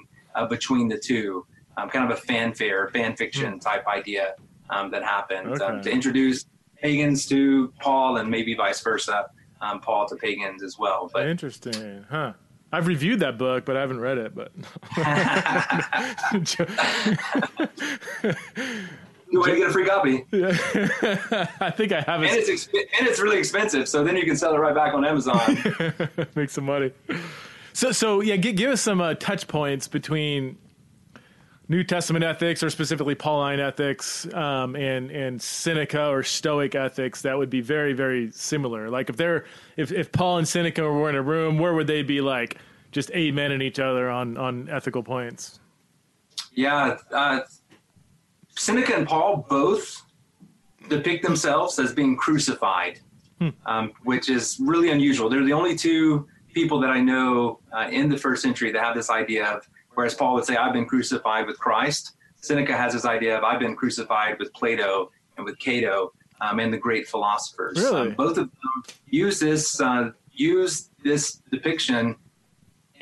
[0.49, 1.45] between the two,
[1.77, 3.59] um, kind of a fanfare, fan fiction hmm.
[3.59, 4.35] type idea
[4.69, 5.83] um, that happened um, okay.
[5.83, 6.45] to introduce
[6.81, 9.29] pagans to Paul and maybe vice versa.
[9.61, 11.09] Um, Paul to pagans as well.
[11.13, 12.31] But interesting, huh?
[12.71, 14.35] I've reviewed that book, but I haven't read it.
[14.35, 14.51] But
[19.31, 20.25] you want to get a free copy?
[20.31, 20.49] Yeah.
[21.59, 22.29] I think I have it.
[22.29, 24.93] And it's exp- and it's really expensive, so then you can sell it right back
[24.93, 25.39] on Amazon.
[26.35, 26.91] Make some money.
[27.79, 30.57] So, so yeah, give, give us some uh, touch points between
[31.69, 37.37] New Testament ethics, or specifically Pauline ethics, um, and and Seneca or Stoic ethics that
[37.37, 38.89] would be very very similar.
[38.89, 39.45] Like if they're
[39.77, 42.57] if if Paul and Seneca were in a room, where would they be like
[42.91, 45.61] just amening each other on on ethical points?
[46.51, 47.39] Yeah, uh,
[48.57, 50.03] Seneca and Paul both
[50.89, 52.99] depict themselves as being crucified,
[53.39, 53.51] hmm.
[53.65, 55.29] um, which is really unusual.
[55.29, 56.27] They're the only two
[56.59, 60.13] people that I know uh, in the first century that have this idea of Whereas
[60.13, 62.03] Paul would say, I've been crucified with Christ.
[62.49, 66.13] Seneca has this idea of, I've been crucified with Plato and with Cato.
[66.41, 67.75] um, and the great philosophers.
[67.77, 68.09] Really?
[68.11, 68.75] Um, both of them
[69.09, 72.15] use this uh, use this depiction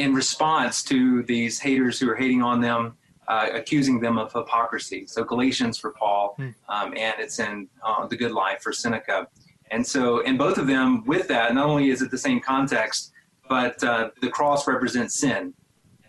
[0.04, 0.98] in response to
[1.34, 2.82] these haters who are hating on them,
[3.28, 5.02] uh, accusing them of hypocrisy.
[5.14, 6.50] So Galatians for Paul, Hmm.
[6.76, 7.54] um, and it's in
[7.88, 9.28] uh, the Good Life for Seneca.
[9.70, 13.12] And so, in both of them, with that, not only is it the same context,
[13.50, 15.54] but uh, the cross represents sin.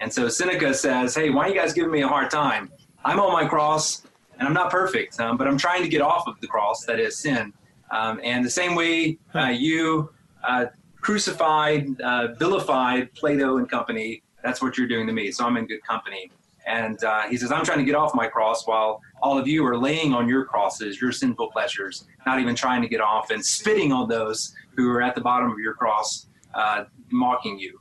[0.01, 2.71] And so Seneca says, "Hey, why are you guys giving me a hard time?
[3.05, 4.03] I'm on my cross,
[4.39, 7.01] and I'm not perfect, um, but I'm trying to get off of the cross, that
[7.01, 7.53] is sin.
[7.91, 10.11] Um, and the same way uh, you
[10.47, 10.67] uh,
[11.01, 15.31] crucified, uh, vilified Plato and company, that's what you're doing to me.
[15.33, 16.31] So I'm in good company."
[16.69, 19.65] And uh, he says, I'm trying to get off my cross while all of you
[19.67, 23.45] are laying on your crosses, your sinful pleasures, not even trying to get off and
[23.45, 27.81] spitting on those who are at the bottom of your cross, uh, mocking you.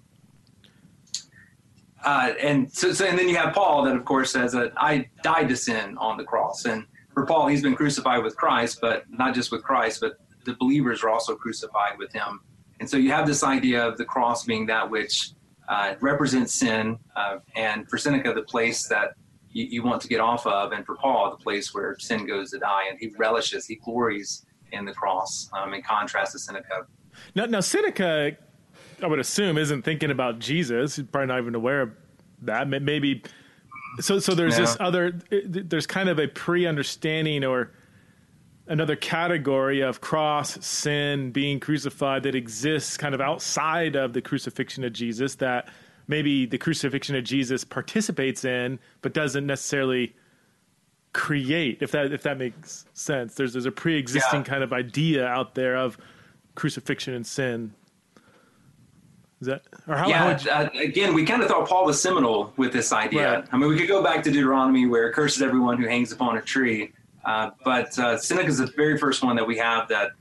[2.03, 5.09] Uh, and so, so, and then you have Paul that, of course, says that I
[5.23, 6.65] died to sin on the cross.
[6.65, 10.53] And for Paul, he's been crucified with Christ, but not just with Christ, but the
[10.53, 12.41] believers are also crucified with him.
[12.79, 15.31] And so you have this idea of the cross being that which
[15.67, 19.15] uh, represents sin, uh, and for Seneca, the place that
[19.51, 22.51] you, you, want to get off of, and for Paul, the place where sin goes
[22.51, 26.85] to die, and he relishes, he glories in the cross, um, in contrast to Seneca.
[27.35, 28.37] Now, now, Seneca,
[29.01, 30.95] I would assume, isn't thinking about Jesus.
[30.95, 31.91] He's probably not even aware of
[32.41, 32.67] that.
[32.67, 33.21] Maybe
[33.99, 34.19] so.
[34.19, 34.65] So there's yeah.
[34.65, 35.19] this other.
[35.31, 37.71] Eh, there's kind of a pre-understanding or
[38.67, 44.83] another category of cross, sin, being crucified that exists kind of outside of the crucifixion
[44.83, 45.69] of Jesus that
[46.07, 50.15] maybe the crucifixion of Jesus participates in, but doesn't necessarily
[51.13, 51.81] create.
[51.81, 54.45] If that if that makes sense, there's there's a pre-existing Yeah.
[54.45, 55.97] kind of idea out there of
[56.55, 57.73] crucifixion and sin.
[59.39, 60.03] Is that or how?
[60.03, 62.91] how yeah, would you, uh, again, we kind of thought Paul was seminal with this
[62.91, 63.39] idea.
[63.39, 63.47] Right.
[63.51, 66.37] I mean, we could go back to Deuteronomy where it curses everyone who hangs upon
[66.37, 66.91] a tree,
[67.25, 70.11] uh, but uh, Seneca is the very first one that we have that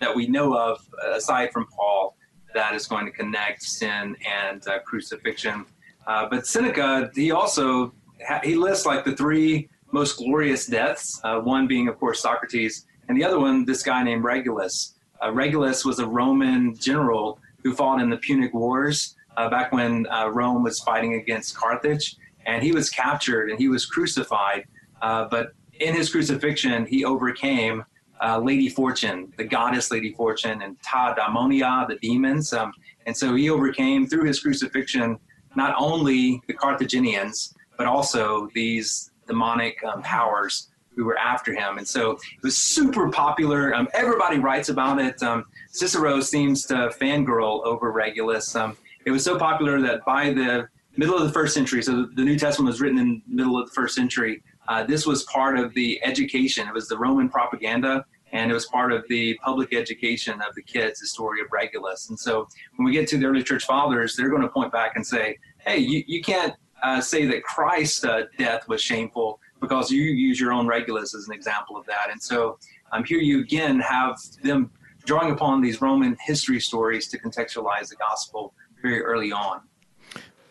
[0.00, 2.16] that we know of, aside from Paul,
[2.54, 5.64] that is going to connect sin and uh, crucifixion.
[6.06, 7.94] Uh, but Seneca, he also
[8.26, 11.20] ha- he lists like the three most glorious deaths.
[11.24, 14.94] Uh, one being, of course, Socrates, and the other one, this guy named Regulus.
[15.24, 20.06] Uh, Regulus was a Roman general who fought in the Punic Wars uh, back when
[20.06, 24.66] uh, Rome was fighting against Carthage, and he was captured and he was crucified.
[25.02, 25.48] Uh, but
[25.80, 27.84] in his crucifixion, he overcame
[28.22, 32.52] uh, Lady Fortune, the goddess Lady Fortune, and Ta Daimonia, the demons.
[32.52, 32.72] Um,
[33.06, 35.18] and so he overcame through his crucifixion
[35.56, 41.78] not only the Carthaginians, but also these demonic um, powers who were after him.
[41.78, 43.74] And so it was super popular.
[43.74, 45.22] Um, everybody writes about it.
[45.22, 48.56] Um, Cicero seems to fangirl over Regulus.
[48.56, 52.24] Um, it was so popular that by the middle of the first century, so the
[52.24, 55.58] New Testament was written in the middle of the first century, uh, this was part
[55.58, 56.66] of the education.
[56.66, 60.62] It was the Roman propaganda, and it was part of the public education of the
[60.62, 62.08] kids, the story of Regulus.
[62.08, 64.92] And so when we get to the early church fathers, they're going to point back
[64.96, 69.90] and say, hey, you, you can't uh, say that Christ's uh, death was shameful because
[69.90, 72.10] you use your own Regulus as an example of that.
[72.10, 72.58] And so
[72.92, 74.70] um, here you again have them
[75.04, 79.60] drawing upon these Roman history stories to contextualize the gospel very early on.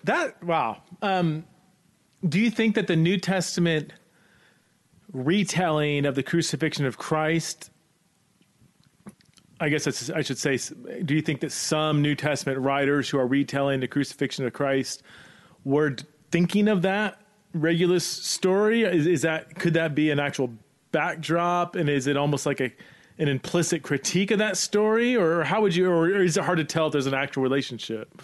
[0.03, 0.81] that wow.
[1.01, 1.45] Um,
[2.27, 3.93] do you think that the New Testament
[5.13, 7.69] retelling of the crucifixion of Christ?
[9.59, 10.57] I guess I should say.
[11.03, 15.03] Do you think that some New Testament writers who are retelling the crucifixion of Christ
[15.63, 15.95] were
[16.31, 17.21] thinking of that
[17.59, 18.83] Regulus story?
[18.83, 20.51] Is, is that could that be an actual
[20.91, 22.71] backdrop, and is it almost like a
[23.17, 26.65] an implicit critique of that story, or how would you, or is it hard to
[26.65, 28.21] tell if there's an actual relationship?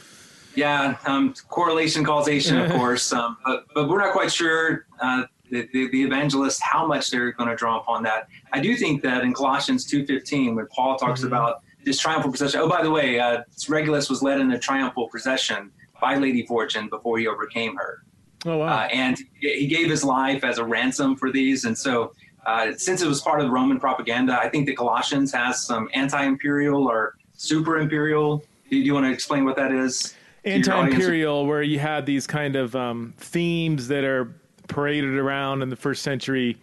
[0.54, 4.86] Yeah, um, correlation, causation, of course, um, but, but we're not quite sure.
[5.02, 8.28] Uh, the, the, the evangelists how much they're going to draw upon that.
[8.52, 11.28] I do think that in Colossians two fifteen, when Paul talks Mhm.
[11.28, 12.60] about this triumphal procession.
[12.60, 16.90] Oh, by the way, uh, Regulus was led in a triumphal procession by Lady Fortune
[16.90, 18.04] before he overcame her,
[18.46, 18.68] Oh wow!
[18.68, 21.66] uh, and he gave his life as a ransom for these.
[21.66, 22.14] And so,
[22.46, 25.90] uh, since it was part of the Roman propaganda, I think the Colossians has some
[25.94, 28.44] anti-imperial or super-imperial.
[28.70, 30.16] Do you want to explain what that is?
[30.46, 30.68] audience?
[30.68, 34.34] anti-imperial where you had these kind of um, themes that are
[34.68, 36.58] paraded around in the first century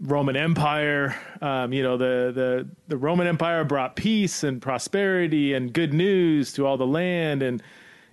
[0.00, 1.16] Roman Empire.
[1.40, 6.52] Um, you know, the, the the Roman Empire brought peace and prosperity and good news
[6.54, 7.62] to all the land, and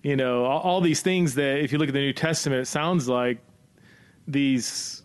[0.08, 2.68] you know all, all these things that, if you look at the New Testament, it
[2.68, 3.40] sounds like
[4.26, 5.04] these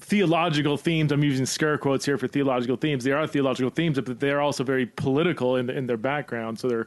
[0.00, 1.12] theological themes.
[1.12, 3.04] I'm using scare quotes here for theological themes.
[3.04, 6.58] They are theological themes, but they are also very political in, in their background.
[6.58, 6.86] So they're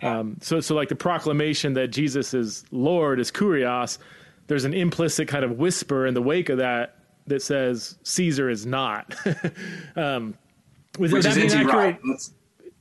[0.00, 3.98] um, so so like the proclamation that Jesus is Lord is kurios.
[4.46, 8.64] There's an implicit kind of whisper in the wake of that that says Caesar is
[8.64, 9.14] not.
[9.96, 10.38] um,
[10.98, 11.98] Was which that is mean NT accurate?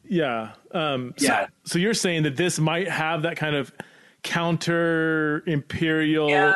[0.06, 0.54] Yeah.
[0.72, 1.48] Um, so, Yeah.
[1.66, 3.74] So you're saying that this might have that kind of
[4.24, 6.30] counter imperial.
[6.30, 6.54] Yeah,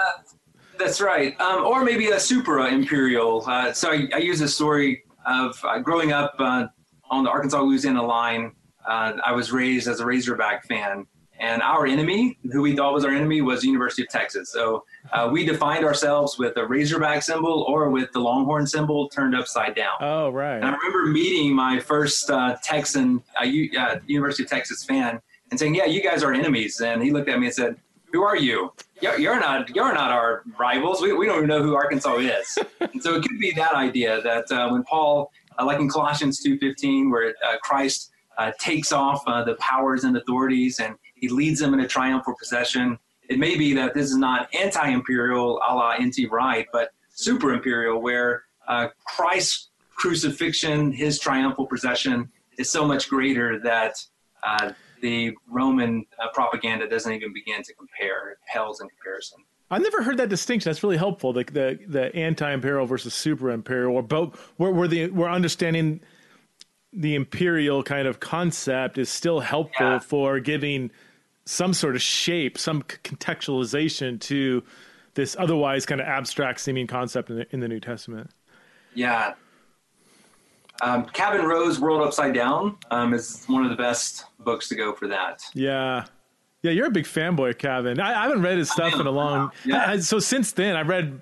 [0.80, 1.40] that's right.
[1.40, 3.44] Um, or maybe a supra imperial.
[3.46, 6.68] Uh, so I, I use a story of uh, growing up uh,
[7.10, 8.54] on the Arkansas Louisiana line.
[8.88, 11.06] Uh, I was raised as a Razorback fan,
[11.40, 14.52] and our enemy, who we thought was our enemy, was the University of Texas.
[14.52, 19.36] So uh, we defined ourselves with a Razorback symbol or with the Longhorn symbol turned
[19.36, 19.98] upside down.
[20.00, 20.56] Oh, right.
[20.56, 25.20] And I remember meeting my first uh, Texan, uh, U, uh, University of Texas fan,
[25.52, 27.78] and saying, "Yeah, you guys are enemies." And he looked at me and said,
[28.12, 28.74] "Who are you?
[29.02, 29.76] You're, you're not.
[29.76, 31.02] You're not our rivals.
[31.02, 34.22] We, we don't even know who Arkansas is." and so it could be that idea
[34.22, 38.92] that uh, when Paul, uh, like in Colossians two fifteen, where uh, Christ uh, takes
[38.92, 42.98] off uh, the powers and authorities and he leads them in a triumphal procession.
[43.30, 46.28] It may be that this is not anti-imperial, a la N.T.
[46.28, 53.60] Wright, but super imperial, where uh, Christ's crucifixion, his triumphal procession, is so much greater
[53.60, 53.96] that
[54.44, 58.32] uh, the Roman uh, propaganda doesn't even begin to compare.
[58.32, 59.40] It pales in comparison.
[59.70, 60.70] I never heard that distinction.
[60.70, 61.34] That's really helpful.
[61.34, 66.00] The the, the anti imperial versus super imperial, or both, where, where the we're understanding
[66.94, 70.00] the imperial kind of concept is still helpful Yeah.
[70.00, 70.90] for giving
[71.46, 74.64] some sort of shape, some contextualization to
[75.14, 78.32] this otherwise kind of abstract seeming concept in the, in the New Testament.
[78.94, 79.34] Yeah.
[80.82, 84.94] Um, Kavin Rowe's World Upside Down um, is one of the best books to go
[84.94, 85.42] for that.
[85.54, 86.06] Yeah.
[86.64, 88.00] Yeah, you're a big fanboy, Kevin.
[88.00, 89.52] I, I haven't read his stuff in a long.
[89.66, 89.92] Yeah.
[89.92, 91.22] I- so since then, I read.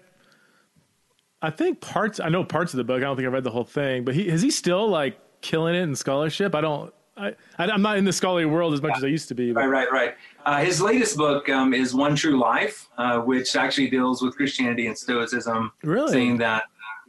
[1.41, 2.19] I think parts.
[2.19, 2.97] I know parts of the book.
[2.97, 4.03] I don't think I read the whole thing.
[4.03, 6.55] But he is he still like killing it in scholarship?
[6.55, 6.93] I don't.
[7.17, 9.51] I, I I'm not in the scholarly world as much as I used to be.
[9.53, 10.15] But, Right, right, right.
[10.45, 14.87] Uh, his latest book um, is One True Life, uh, which actually deals with Christianity
[14.87, 16.11] and Stoicism, Really?
[16.11, 16.63] saying that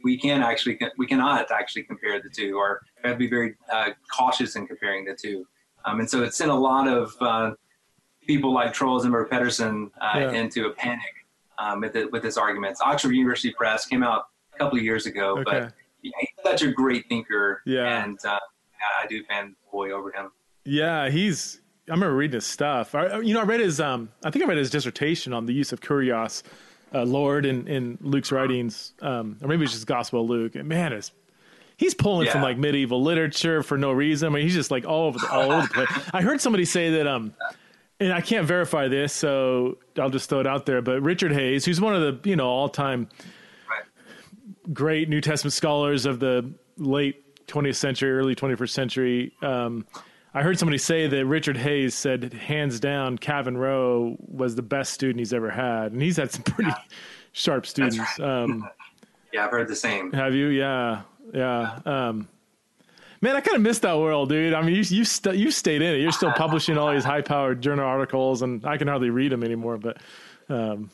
[0.07, 3.89] we can actually we cannot actually compare the two, or have to be very uh,
[4.17, 5.37] cautious in comparing the two.
[5.85, 7.51] Um, and so it sent a lot of uh,
[8.25, 10.31] people like Trolls and Pedersen uh, Yeah.
[10.41, 11.13] into a panic
[11.57, 12.79] um, with, it, with his arguments.
[12.81, 14.21] Oxford University Press came out
[14.53, 15.43] a couple of years ago, Okay.
[15.45, 18.03] but yeah, he's such a great thinker, Yeah.
[18.03, 18.39] and uh,
[19.01, 20.31] I do fanboy over him.
[20.65, 21.61] Yeah, he's.
[21.89, 22.93] I remember reading his stuff.
[22.95, 23.79] I, you know, I read his.
[23.79, 26.43] Um, I think I read his dissertation on the use of kurios,
[26.93, 30.55] uh, Lord, in, in Luke's writings, um, or maybe it's just Gospel of Luke.
[30.55, 31.11] And man, it's
[31.77, 34.27] he's pulling from like medieval literature for no reason.
[34.27, 35.89] I mean, he's just like all over the, all over the place.
[36.13, 37.07] I heard somebody say that.
[37.07, 37.33] Um,
[37.99, 40.81] and I can't verify this, so I'll just throw it out there.
[40.83, 43.09] But Richard Hays, who's one of the you know all time
[43.67, 43.83] Right.
[44.73, 49.33] great New Testament scholars of the late 20th century, early 21st century.
[49.41, 49.85] Um,
[50.33, 54.93] I heard somebody say that Richard Hays said, hands down, Kavin Rowe was the best
[54.93, 56.71] student he's ever had, and he's had some pretty
[57.31, 58.19] sharp students.
[58.19, 58.69] Um,
[59.33, 60.13] Yeah, I've heard the same.
[60.13, 60.47] have you?
[60.47, 61.01] Yeah,
[61.33, 61.79] yeah.
[61.85, 62.29] Um,
[63.21, 64.53] man, I kind of missed that world, dude.
[64.53, 65.97] I mean, you you st- you stayed in it.
[65.99, 69.43] You're still publishing all these high powered journal articles, and I can hardly read them
[69.43, 69.77] anymore.
[69.77, 69.97] But
[70.47, 70.89] um,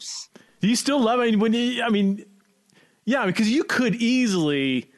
[0.62, 1.84] do you still love it when you?
[1.84, 2.26] I mean,
[3.06, 4.92] yeah, because you could easily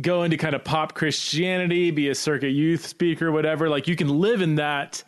[0.00, 3.68] go into kind of pop Christianity, be a circuit youth speaker, whatever.
[3.68, 5.04] Like you can live in that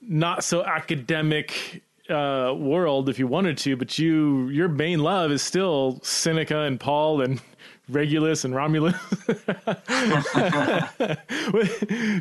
[0.00, 5.42] not so academic uh, world if you wanted to, but you your main love is
[5.42, 7.40] still Seneca and Paul and
[7.88, 8.94] Regulus and Romulus.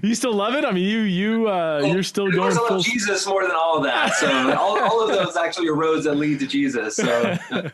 [0.03, 0.65] you still love it?
[0.65, 3.83] I mean, you you uh, you're still going I love Jesus more than all of
[3.83, 4.13] that.
[4.15, 6.95] So all, all of those actually are roads that lead to Jesus.
[6.95, 7.37] So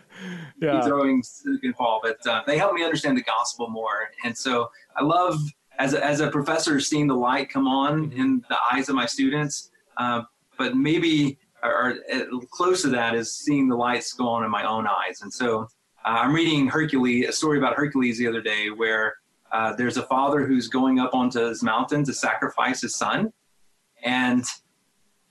[0.61, 4.09] Yeah, throwing Seneca and Paul, but uh, they help me understand the gospel more.
[4.23, 5.37] And so I love
[5.79, 8.21] as a, as a professor seeing the light come on Mm-hmm.
[8.21, 9.71] in the eyes of my students.
[9.97, 10.21] Uh,
[10.57, 14.51] but maybe or, or uh, close to that is seeing the lights go on in
[14.51, 15.21] my own eyes.
[15.21, 15.63] And so
[16.05, 19.15] uh, I'm reading Hercules, a story about Hercules the other day, where
[19.51, 23.31] uh, there's a father who's going up onto his mountain to sacrifice his son,
[24.03, 24.43] and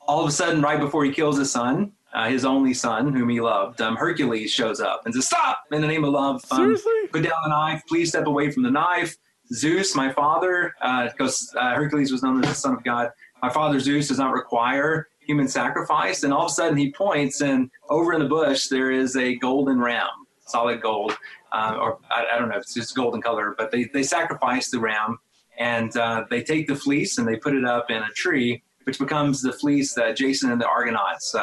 [0.06, 3.28] all of a sudden, right before he kills his son, uh, his only son, whom
[3.28, 5.58] he loved, um, Hercules shows up and says, "Stop!
[5.72, 7.08] In the name of love, um, seriously.
[7.12, 7.82] put down the knife.
[7.88, 9.16] Please step away from the knife."
[9.52, 13.10] Zeus, my father, because uh, Hercules was known as the son of God.
[13.42, 16.22] My father Zeus does not require human sacrifice.
[16.22, 19.36] And all of a sudden, he points, and over in the bush there is a
[19.36, 20.08] golden ram,
[20.46, 21.16] solid gold,
[21.52, 24.70] uh, or I, I don't know if it's just golden color, but they they sacrifice
[24.70, 25.18] the ram,
[25.58, 28.98] and uh, they take the fleece and they put it up in a tree, which
[28.98, 31.34] becomes the fleece that Jason and the Argonauts.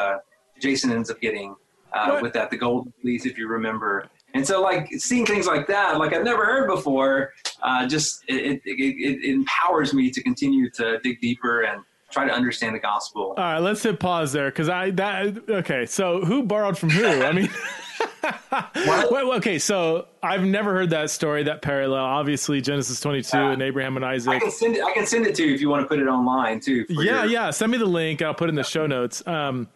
[0.62, 1.54] Uh, Jason ends up getting
[1.92, 4.08] uh, with that, the golden fleece, if you remember.
[4.34, 8.62] And so, like seeing things like that, like I've never heard before, uh, just it,
[8.64, 13.34] it, it, empowers me to continue to dig deeper and try to understand the gospel.
[13.36, 15.84] All right, let's hit pause there because I that okay.
[15.84, 17.04] So who borrowed from who?
[17.04, 17.50] I mean,
[19.10, 19.58] wait, okay.
[19.58, 22.02] So I've never heard that story, that parallel.
[22.02, 23.52] Obviously, Genesis twenty-two yeah.
[23.52, 24.32] and Abraham and Isaac.
[24.32, 24.82] I can send it.
[24.82, 26.86] I can send it to you if you want to put it online too.
[26.88, 27.26] Yeah, your...
[27.26, 27.50] yeah.
[27.50, 28.22] Send me the link.
[28.22, 29.26] I'll put it in the show notes.
[29.26, 29.68] Um,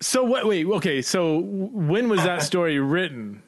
[0.00, 0.46] so what?
[0.46, 1.02] Wait, okay.
[1.02, 3.42] So when was that story written?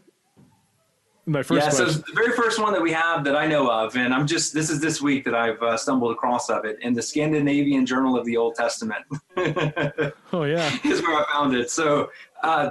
[1.30, 1.90] my first yeah, question.
[1.90, 4.52] so the very first one that we have that I know of, and I'm just
[4.52, 8.18] this is this week that I've uh, stumbled across of it in the Scandinavian Journal
[8.18, 9.04] of the Old Testament.
[9.36, 11.70] oh yeah, is where I found it.
[11.70, 12.10] So,
[12.42, 12.70] uh,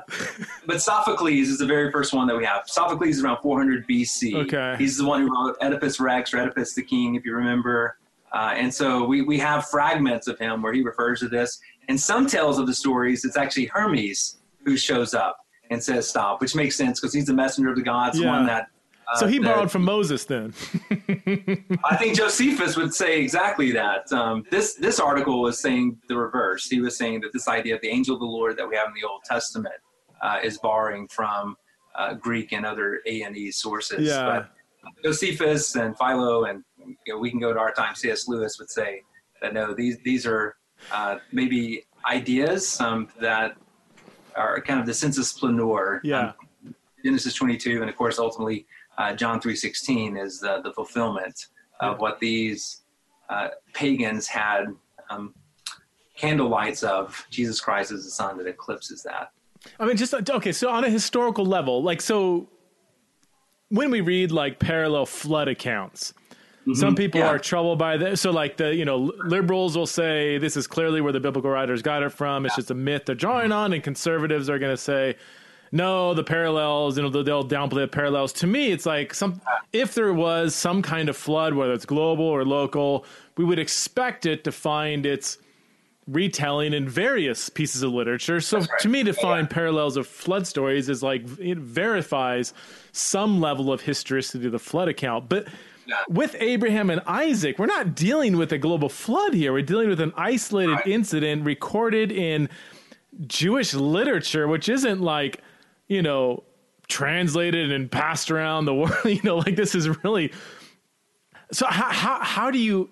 [0.65, 2.63] but Sophocles is the very first one that we have.
[2.67, 4.35] Sophocles is around 400 BC.
[4.45, 7.97] Okay, he's the one who wrote Oedipus Rex or Oedipus the King, if you remember.
[8.31, 11.59] Uh, and so we, we have fragments of him where he refers to this.
[11.89, 15.37] In some tales of the stories, it's actually Hermes who shows up
[15.71, 18.27] and says stop, which makes sense because he's the messenger of the gods, yeah.
[18.27, 18.67] one that.
[19.11, 20.53] Uh, so he borrowed that, from Moses then.
[21.83, 24.11] I think Josephus would say exactly that.
[24.13, 26.67] Um, this this article was saying the reverse.
[26.67, 28.87] He was saying that this idea of the angel of the Lord that we have
[28.89, 29.73] in the Old Testament
[30.21, 31.55] uh, is borrowing from
[31.95, 34.07] uh, Greek and other A and E sources.
[34.07, 34.45] Yeah.
[34.83, 37.95] But Josephus and Philo and you know, we can go to our time.
[37.95, 38.27] C.S.
[38.27, 39.01] Lewis would say
[39.41, 40.55] that no, these these are
[40.91, 43.55] uh, maybe ideas um, that
[44.35, 46.01] are kind of the sensus plenior.
[46.03, 46.33] Yeah.
[46.65, 48.65] Um, Genesis 22, and of course, ultimately,
[48.97, 51.47] uh, John 3:16 is the, the fulfillment
[51.79, 52.01] of yeah.
[52.01, 52.81] what these
[53.29, 54.65] uh, pagans had
[55.09, 55.33] um,
[56.17, 57.25] candle lights of.
[57.29, 59.31] Jesus Christ is the sun that eclipses that.
[59.79, 60.51] I mean, just okay.
[60.51, 62.49] So on a historical level, like so,
[63.69, 66.13] when we read like parallel flood accounts,
[66.69, 66.79] Mm-hmm.
[66.79, 67.27] Some people yeah.
[67.27, 68.21] are troubled by this.
[68.21, 71.81] So, like the you know liberals will say this is clearly where the biblical writers
[71.81, 72.45] got it from.
[72.45, 72.57] It's yeah.
[72.57, 75.15] just a myth they're drawing on, and conservatives are going to say
[75.71, 76.97] no, the parallels.
[76.97, 78.33] You know they'll downplay the parallels.
[78.33, 79.41] To me, it's like some
[79.73, 83.05] if there was some kind of flood, whether it's global or local,
[83.37, 85.37] we would expect it to find its
[86.07, 88.41] retelling in various pieces of literature.
[88.41, 88.69] So right.
[88.79, 89.53] to me, to find yeah.
[89.53, 92.53] parallels of flood stories is like it verifies
[92.91, 95.29] some level of historicity of the flood account.
[95.29, 95.47] But
[96.09, 99.53] with Abraham and Isaac, we're not dealing with a global flood here.
[99.53, 100.87] We're dealing with an isolated right.
[100.87, 102.49] incident recorded in
[103.27, 105.41] Jewish literature, which isn't like,
[105.87, 106.43] you know,
[106.87, 109.05] translated and passed around the world.
[109.05, 110.31] You know, like this is really.
[111.51, 112.89] So how how how do you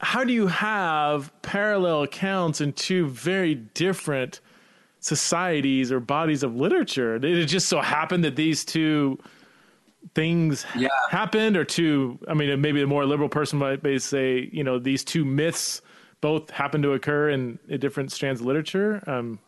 [0.00, 4.40] how do you have parallel accounts in two very different
[5.00, 7.18] societies or bodies of literature?
[7.18, 9.18] Did it just so happen that these two
[10.14, 10.88] things yeah.
[11.10, 15.04] happened or two i mean maybe a more liberal person might say you know these
[15.04, 15.82] two myths
[16.20, 19.38] both happen to occur in, in different strands of literature um,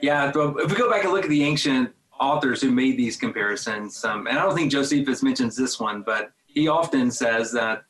[0.00, 4.04] yeah if we go back and look at the ancient authors who made these comparisons
[4.04, 7.84] um, and i don't think josephus mentions this one but he often says that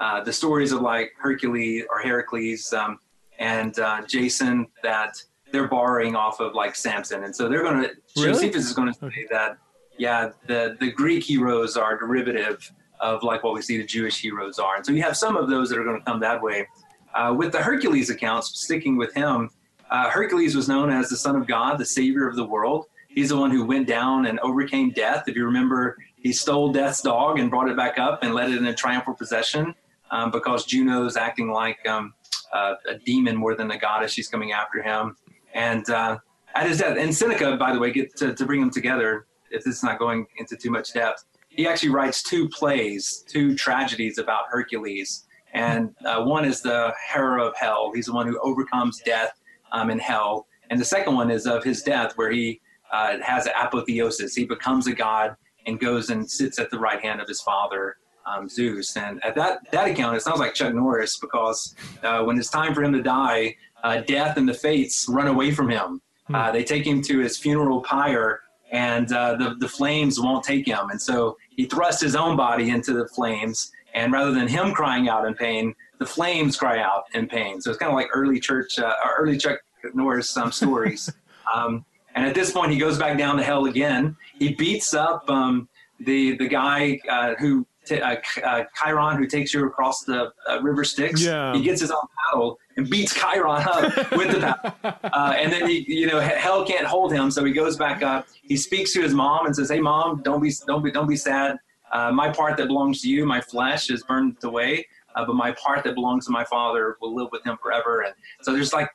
[0.00, 2.98] uh, the stories of like hercules or heracles um,
[3.38, 5.16] and uh, jason that
[5.52, 8.32] they're borrowing off of like samson and so they're going to really?
[8.32, 9.58] josephus is going to say that
[9.98, 12.70] yeah, the, the Greek heroes are derivative
[13.00, 14.76] of like what we see the Jewish heroes are.
[14.76, 16.66] And so you have some of those that are going to come that way.
[17.14, 19.50] Uh, with the Hercules accounts, sticking with him,
[19.90, 22.86] uh, Hercules was known as the son of God, the savior of the world.
[23.08, 25.24] He's the one who went down and overcame death.
[25.28, 28.58] If you remember, he stole death's dog and brought it back up and led it
[28.58, 29.74] in a triumphal procession
[30.10, 32.14] um, because Juno's acting like um,
[32.52, 34.12] uh, a demon more than a goddess.
[34.12, 35.16] She's coming after him.
[35.52, 36.18] And uh,
[36.56, 39.64] at his death, and Seneca, by the way, get to, to bring them together if
[39.64, 44.18] this is not going into too much depth, he actually writes two plays, two tragedies
[44.18, 45.26] about Hercules.
[45.52, 47.92] And uh, one is the Hero of Hell.
[47.94, 49.40] He's the one who overcomes death
[49.72, 50.46] um, in hell.
[50.70, 52.60] And the second one is of his death, where he
[52.92, 54.34] uh, has apotheosis.
[54.34, 55.36] He becomes a god
[55.66, 57.96] and goes and sits at the right hand of his father,
[58.26, 58.96] um, Zeus.
[58.96, 62.74] And at that, that account, it sounds like Chuck Norris because uh, when it's time
[62.74, 66.00] for him to die, uh, death and the fates run away from him.
[66.26, 66.34] Hmm.
[66.34, 68.40] Uh, they take him to his funeral pyre
[68.74, 70.90] and uh, the, the flames won't take him.
[70.90, 73.70] And so he thrusts his own body into the flames.
[73.94, 77.60] And rather than him crying out in pain, the flames cry out in pain.
[77.60, 79.60] So it's kind of like early church, uh, early Chuck
[79.94, 81.10] Norris um, stories.
[81.54, 81.84] um,
[82.16, 84.16] and at this point, he goes back down to hell again.
[84.40, 85.68] He beats up um,
[86.00, 90.60] the the guy uh, who t- uh, uh, Charon, who takes you across the uh,
[90.62, 91.22] river Styx.
[91.22, 91.54] Yeah.
[91.54, 94.70] He gets his own paddle and beats Charon up with the paddle.
[95.14, 98.26] Uh, and then he, you know, hell can't hold him, so he goes back up.
[98.42, 101.16] He speaks to his mom and says, "Hey, mom, don't be, don't be, don't be
[101.16, 101.56] sad.
[101.92, 105.52] Uh, my part that belongs to you, my flesh, is burned away, uh, but my
[105.52, 108.88] part that belongs to my father will live with him forever." And so there's like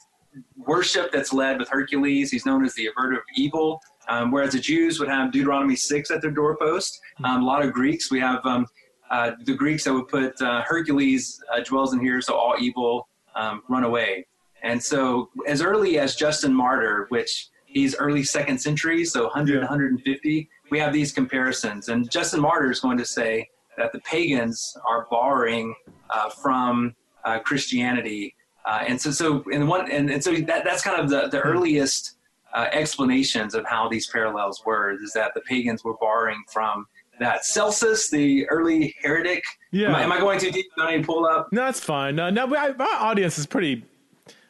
[0.58, 2.32] worship that's led with Hercules.
[2.32, 3.82] He's known as the averter of evil.
[4.10, 7.00] Um, whereas the Jews would have Deuteronomy 6 at their doorpost.
[7.24, 8.66] Um, a lot of Greeks, we have um,
[9.12, 13.08] uh, the Greeks that would put uh, Hercules uh, dwells in here, so all evil
[13.36, 14.26] um, run away.
[14.64, 19.60] And so, as early as Justin Martyr, which he's early second century, so 100, Yeah.
[19.60, 21.90] 150, we have these comparisons.
[21.90, 23.48] And Justin Martyr is going to say
[23.78, 25.74] that the pagans are borrowing
[26.10, 28.36] uh, from uh, Christianity.
[28.66, 31.40] Uh, and so, so in one, and, and so that, that's kind of the, the
[31.40, 32.18] earliest
[32.54, 36.86] uh, explanations of how these parallels were, is that the pagans were borrowing from
[37.20, 37.46] that.
[37.46, 39.44] Celsus, the early heretic.
[39.72, 39.90] Yeah.
[39.90, 40.66] Am I, am I going too deep?
[40.78, 41.50] Do I need to pull up?
[41.52, 42.16] No, that's fine.
[42.16, 43.84] No, no, I, my audience is pretty.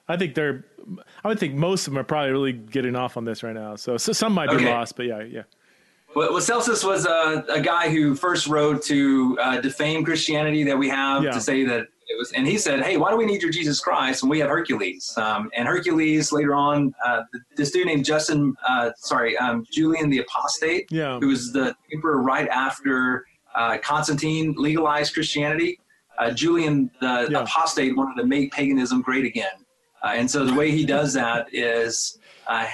[0.07, 0.65] I think they're.
[1.23, 3.75] I would think most of them are probably really getting off on this right now.
[3.75, 4.71] So, so some might be Okay.
[4.71, 5.43] lost, but yeah, yeah,
[6.15, 10.75] Well, well Celsus was a, a guy who first wrote to uh, defame Christianity that
[10.77, 11.31] we have Yeah.
[11.31, 13.79] to say that it was, and he said, "Hey, why do we need your Jesus
[13.79, 17.21] Christ when we have Hercules?" Um, and Hercules later on, uh,
[17.55, 21.19] this dude named Justin, uh, sorry, um, Julian the Apostate, yeah.
[21.19, 25.79] who was the emperor right after uh, Constantine legalized Christianity.
[26.17, 27.41] Uh, Julian the Yeah.
[27.43, 29.57] apostate wanted to make paganism great again,
[30.03, 32.65] uh, and so the way he does that is uh,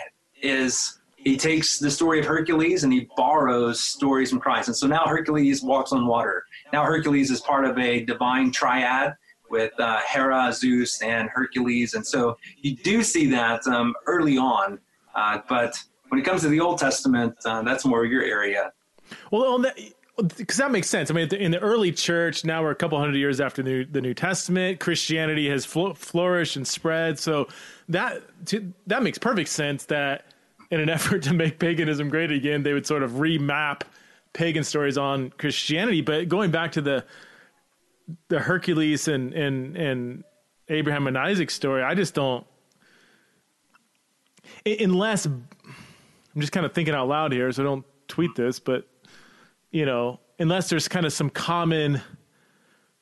[0.42, 4.88] is he takes the story of Hercules and he borrows stories from Christ, and so
[4.88, 6.44] now Hercules walks on water.
[6.72, 9.16] Now Hercules is part of a divine triad
[9.56, 14.80] with uh, Hera, Zeus, and Hercules, and so you do see that um, early on,
[15.16, 15.78] uh, but
[16.10, 18.74] when it comes to the Old Testament, uh, that's more your area.
[19.32, 19.64] Well,
[20.38, 21.10] because that makes sense.
[21.10, 24.02] I mean, in the early church, now we're a couple hundred years after the, the
[24.02, 24.82] New Testament.
[24.82, 27.48] Christianity has fl- flourished and spread, so
[27.90, 29.86] that to, that makes perfect sense.
[29.86, 30.26] That
[30.72, 33.84] in an effort to make paganism great again, they would sort of remap
[34.34, 36.02] pagan stories on Christianity.
[36.02, 37.06] But going back to the
[38.28, 40.24] the Hercules and and and
[40.70, 42.46] Abraham and Isaac story, I just don't.
[44.66, 45.48] Unless I'm
[46.38, 48.88] just kind of thinking out loud here, so don't tweet this, but
[49.72, 52.02] you know, unless there's kind of some common,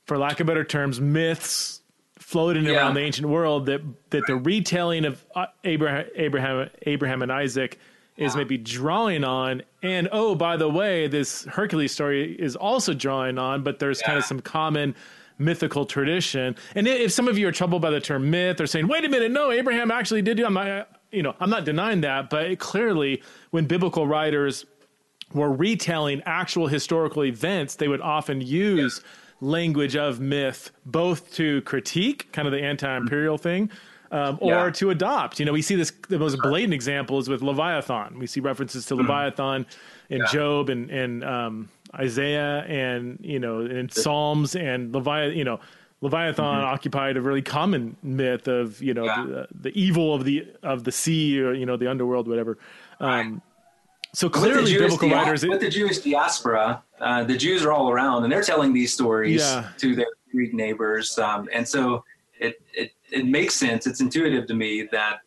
[0.06, 1.82] for lack of better terms, myths
[2.20, 2.74] floating Yeah.
[2.78, 3.82] around the ancient world that
[4.12, 7.80] that the retelling of uh, Abraham, Abraham, Abraham and Isaac
[8.18, 9.64] is maybe drawing on.
[9.84, 14.18] And oh, by the way, this Hercules story is also drawing on, but there's kind
[14.18, 14.96] of some common
[15.38, 16.56] mythical tradition.
[16.74, 19.10] And if some of you are troubled by the term myth or saying, wait a
[19.10, 22.58] minute, no, Abraham actually did do, I'm not, you know, I'm not denying that, but
[22.60, 23.22] clearly
[23.52, 24.66] when biblical writers
[25.34, 29.02] were retelling actual historical events, they would often use
[29.42, 33.70] language of myth both to critique kind of the anti-imperial thing
[34.14, 34.70] um, or Yeah.
[34.72, 35.40] to adopt.
[35.40, 38.20] You know, we see this the most blatant example is with Leviathan.
[38.20, 39.66] We see references to Leviathan
[40.10, 40.26] in Yeah.
[40.32, 45.38] Job and and um, Isaiah and you know in Psalms and Leviathan.
[45.38, 45.60] You know.
[46.02, 49.24] Leviathan occupied a really common myth of you know Yeah.
[49.26, 52.58] the, the evil of the of the sea or you know the underworld whatever.
[53.00, 53.42] Um, Right.
[54.14, 55.46] so clearly, biblical dia- writers.
[55.48, 59.42] with the Jewish diaspora, uh, the Jews are all around, and they're telling these stories
[59.78, 62.04] to their Greek neighbors, um, and so
[62.38, 63.88] it, it it makes sense.
[63.88, 65.20] It's intuitive to me that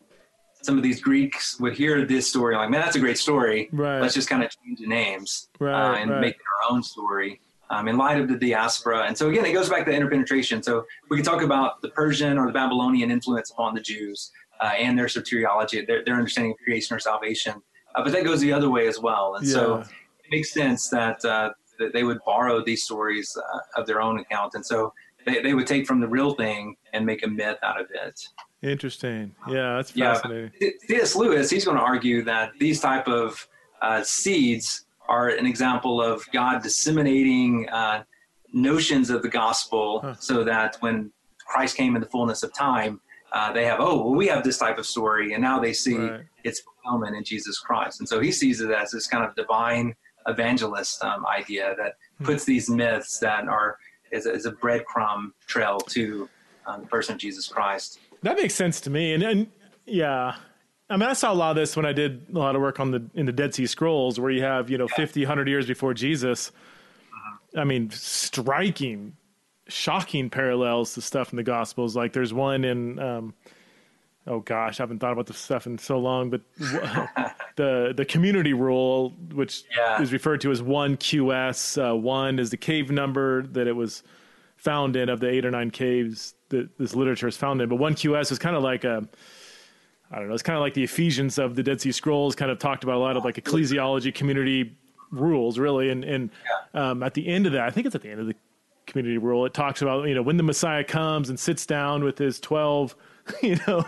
[0.63, 3.69] some of these Greeks would hear this story like, "Man, that's a great story.
[3.73, 4.01] Right.
[4.01, 5.65] Let's just kind of change the names uh,
[6.01, 6.21] and right.
[6.21, 9.69] make our own story." Um, in light of the diaspora, and so again, it goes
[9.69, 10.63] back to interpenetration.
[10.63, 14.31] So we can talk about the Persian or the Babylonian influence upon the Jews
[14.61, 17.55] uh, and their soteriology, their, their understanding of creation or salvation.
[17.95, 19.35] Uh, but that goes the other way as well.
[19.37, 23.87] And so it makes sense that, uh, that they would borrow these stories uh, of
[23.87, 24.55] their own account.
[24.55, 24.93] And so
[25.27, 28.19] they, they would take from the real thing and make a myth out of it.
[28.63, 29.35] Interesting.
[29.49, 30.15] Yeah, that's Yeah.
[30.15, 30.53] fascinating.
[30.89, 31.15] C.S.
[31.15, 33.47] Lewis, he's going to argue that these type of
[33.83, 38.03] uh, seeds are an example of God disseminating uh,
[38.53, 40.15] notions of the gospel Huh.
[40.19, 41.13] so that when
[41.47, 43.01] Christ came in the fullness of time,
[43.33, 45.99] uh, they have, oh, well, we have this type of story, and now they see
[45.99, 46.21] Right.
[46.45, 48.01] its fulfillment in Jesus Christ.
[48.01, 49.95] And so he sees it as this kind of divine
[50.27, 52.25] evangelist um, idea that Hmm.
[52.25, 53.77] puts these myths that are
[54.11, 56.29] is, is a breadcrumb trail to
[56.67, 57.99] um, the person of Jesus Christ.
[58.23, 59.15] That makes sense to me.
[59.15, 59.47] And, and
[59.85, 60.37] yeah,
[60.89, 62.81] I mean, I saw a lot of this when I did a lot of work
[62.81, 65.67] on the in the Dead Sea Scrolls, where you have you know 50, 100 years
[65.67, 66.53] before Jesus.
[67.57, 69.17] I mean, striking,
[69.67, 71.97] shocking parallels to stuff in the Gospels.
[71.97, 72.99] Like there's one in.
[72.99, 73.35] Um,
[74.29, 76.41] Oh gosh, I haven't thought about this stuff in so long, but
[77.57, 80.03] the the community rule, which Yeah.
[80.03, 84.03] is referred to as one QS, uh, one is the cave number that it was
[84.57, 87.69] found in of the eight or nine caves that this literature is found in.
[87.69, 89.07] But one QS is kind of like a,
[90.11, 92.51] I don't know, it's kind of like the Ephesians of the Dead Sea Scrolls, kind
[92.51, 94.77] of talked about a lot of like ecclesiology, community
[95.13, 95.91] rules, really.
[95.91, 96.31] And and
[96.75, 98.35] um, at the end of that, I think it's at the end of the
[98.97, 102.19] community rule, it talks about you know when the Messiah comes and sits down with
[102.19, 102.95] his twelve.
[103.43, 103.85] You know,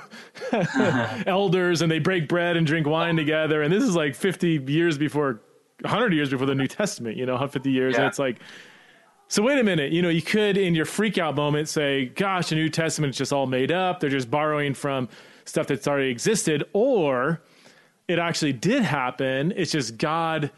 [0.51, 1.23] uh-huh.
[1.25, 3.63] elders, and they break bread and drink wine together.
[3.63, 5.41] And this is like 50 years before,
[5.83, 7.95] 100 years before the New Testament, you know, 50 years.
[7.95, 8.41] And it's like,
[9.29, 12.49] So wait a minute, you know, you could in your freak out moment say, gosh,
[12.49, 14.01] the New Testament is just all made up.
[14.01, 15.09] They're just borrowing from
[15.45, 16.65] stuff that's already existed.
[16.73, 17.41] Or
[18.09, 19.53] it actually did happen.
[19.55, 20.51] It's just God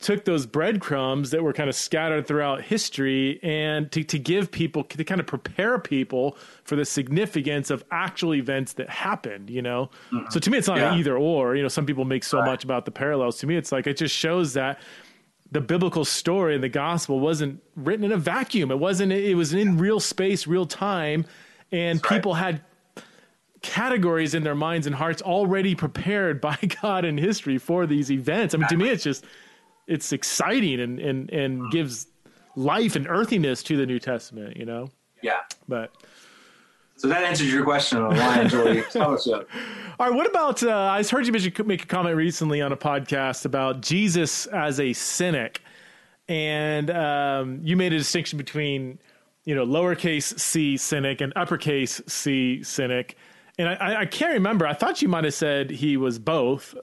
[0.00, 4.84] took those breadcrumbs that were kind of scattered throughout history and to, to give people
[4.84, 9.90] to kind of prepare people for the significance of actual events that happened you know
[10.12, 10.24] mm-hmm.
[10.30, 10.94] so to me it's not yeah.
[10.94, 12.46] either or you know some people make so right.
[12.46, 14.78] much about the parallels to me it's like it just shows that
[15.50, 19.52] the biblical story and the gospel wasn't written in a vacuum it wasn't it was
[19.52, 21.24] in real space real time
[21.72, 22.54] and That's people right.
[22.54, 22.62] had
[23.62, 28.54] categories in their minds and hearts already prepared by God in history for these events.
[28.54, 29.24] I mean, to me, it's just
[29.88, 32.06] it's exciting and and and gives
[32.54, 34.56] life and earthiness to the New Testament.
[34.56, 34.90] You know.
[35.22, 35.40] Yeah.
[35.66, 35.92] But.
[36.96, 39.48] So that answers your question on why I enjoy fellowship.
[40.00, 40.16] All right.
[40.16, 40.62] What about?
[40.62, 44.92] Uh, I heard you make a comment recently on a podcast about Jesus as a
[44.92, 45.62] cynic,
[46.28, 48.98] and um, you made a distinction between,
[49.44, 53.16] you know, lowercase c cynic and uppercase c cynic.
[53.58, 54.66] And I, I can't remember.
[54.66, 56.74] I thought you might have said he was both.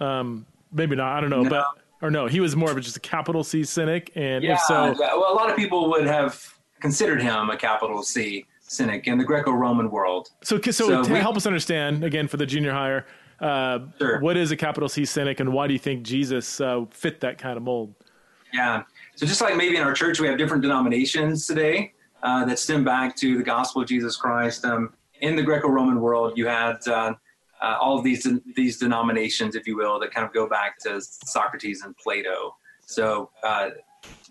[0.00, 1.16] Um, maybe not.
[1.16, 1.42] I don't know.
[1.42, 1.50] No.
[1.50, 1.66] But
[2.02, 4.10] or no, he was more of just a capital C cynic.
[4.14, 6.42] And yeah, if so, well, a lot of people would have
[6.80, 10.28] considered him a capital C cynic in the Greco-Roman world.
[10.42, 13.06] So, so, so to we, help us understand again for the junior higher,
[13.40, 14.20] uh, sure.
[14.20, 17.38] what is a capital C cynic, and why do you think Jesus uh, fit that
[17.38, 17.94] kind of mold?
[18.52, 18.82] Yeah.
[19.16, 21.92] So just like maybe in our church we have different denominations today
[22.22, 24.64] uh, that stem back to the gospel of Jesus Christ.
[24.64, 26.86] Um, in the Greco-Roman world, you had
[27.62, 28.26] uh, all of these
[28.56, 32.56] these denominations, if you will, that kind of go back to Socrates and Plato.
[32.86, 33.70] So uh,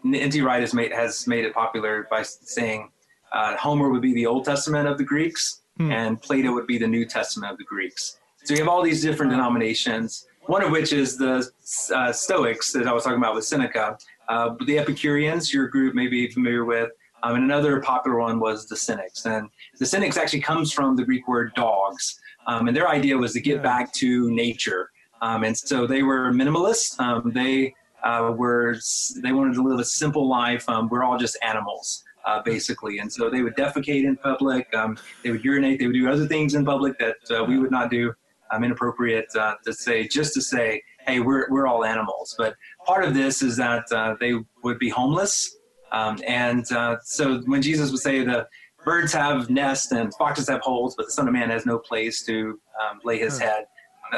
[0.05, 0.41] N.T.
[0.41, 2.91] Wright has made has made it popular by saying
[3.31, 5.91] uh, Homer would be the Old Testament of the Greeks, hmm.
[5.91, 8.17] and Plato would be the New Testament of the Greeks.
[8.43, 10.27] So you have all these different denominations.
[10.45, 11.49] One of which is the
[11.95, 13.97] uh, Stoics that I was talking about with Seneca.
[14.27, 16.91] Uh, the Epicureans, your group may be familiar with.
[17.23, 19.25] Um, and another popular one was the Cynics.
[19.25, 19.49] And
[19.79, 22.19] the Cynics actually comes from the Greek word dogs.
[22.47, 24.89] Um, and their idea was to get back to nature.
[25.21, 26.99] Um, and so they were minimalists.
[26.99, 27.73] Um, they
[28.03, 28.75] uh, were
[29.21, 30.67] they wanted to live a simple life.
[30.67, 32.99] Um, we're all just animals, uh, basically.
[32.99, 34.73] And so they would defecate in public.
[34.75, 35.79] Um, they would urinate.
[35.79, 38.13] They would do other things in public that uh, we would not do.
[38.51, 42.35] Um, inappropriate uh, to say just to say, hey, we're we're all animals.
[42.37, 44.33] But part of this is that uh, they
[44.63, 45.57] would be homeless.
[45.91, 48.47] and uh, so when Jesus would say the
[48.85, 52.23] birds have nests and foxes have holes, but the Son of Man has no place
[52.25, 53.65] to um, lay his head.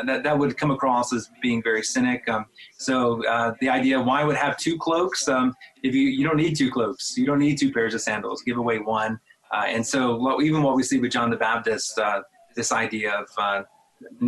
[0.06, 2.28] That, that would come across as being very cynic.
[2.28, 2.48] Um,
[2.78, 5.28] so uh, the idea, why would have two cloaks?
[5.30, 8.42] Um, if you you don't need two cloaks, you don't need two pairs of sandals.
[8.42, 9.20] Give away one.
[9.54, 12.24] Uh, and so even what we see with John the Baptist, uh,
[12.58, 13.64] this idea of uh,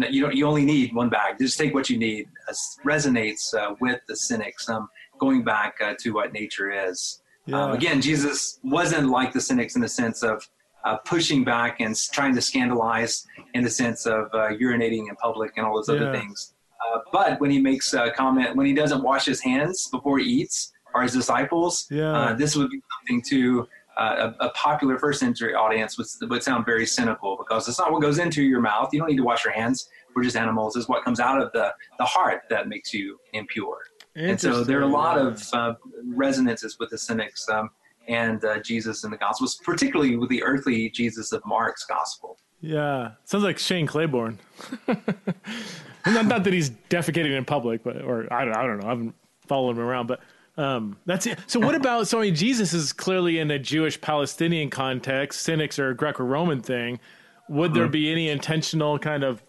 [0.10, 1.38] you don't you only need one bag.
[1.38, 2.28] Just take what you need.
[2.86, 4.70] resonates uh, with the cynics.
[4.70, 7.22] Um, going back uh, to what nature is.
[7.48, 7.64] Um, yeah.
[7.64, 10.48] Um, again, Jesus wasn't like the cynics in the sense of
[10.84, 15.54] uh, pushing back and trying to scandalize in the sense of uh, urinating in public
[15.58, 16.20] and all those other yeah.
[16.20, 16.54] things.
[16.94, 20.26] Uh, but when he makes a comment, when he doesn't wash his hands before he
[20.26, 22.12] eats, or his disciples, yeah.
[22.12, 23.68] Uh, this would be something to
[23.98, 27.92] uh, a, a, popular first century audience would, would sound very cynical because it's not
[27.92, 28.90] what goes into your mouth.
[28.94, 29.90] You don't need to wash your hands.
[30.16, 30.76] We're just animals.
[30.76, 33.80] It's what comes out of the, the heart that makes you impure.
[34.18, 37.70] And so there are a lot of uh, resonances with the cynics um,
[38.08, 42.38] and uh, Jesus in the Gospels, particularly with the earthly Jesus of Mark's Gospel.
[42.60, 44.40] Yeah, sounds like Shane Claiborne.
[44.88, 48.88] not, not, that he's defecating in public, but or I don't, I don't know.
[48.88, 49.16] I haven't
[49.46, 50.22] followed him around, but
[50.58, 51.38] um, that's it.
[51.46, 52.08] So what about?
[52.08, 55.42] So I mean, Jesus is clearly in a Jewish Palestinian context.
[55.42, 57.00] Cynics are a Greco-Roman thing.
[57.50, 57.92] Would there mm-hmm.
[57.92, 59.44] be any intentional kind of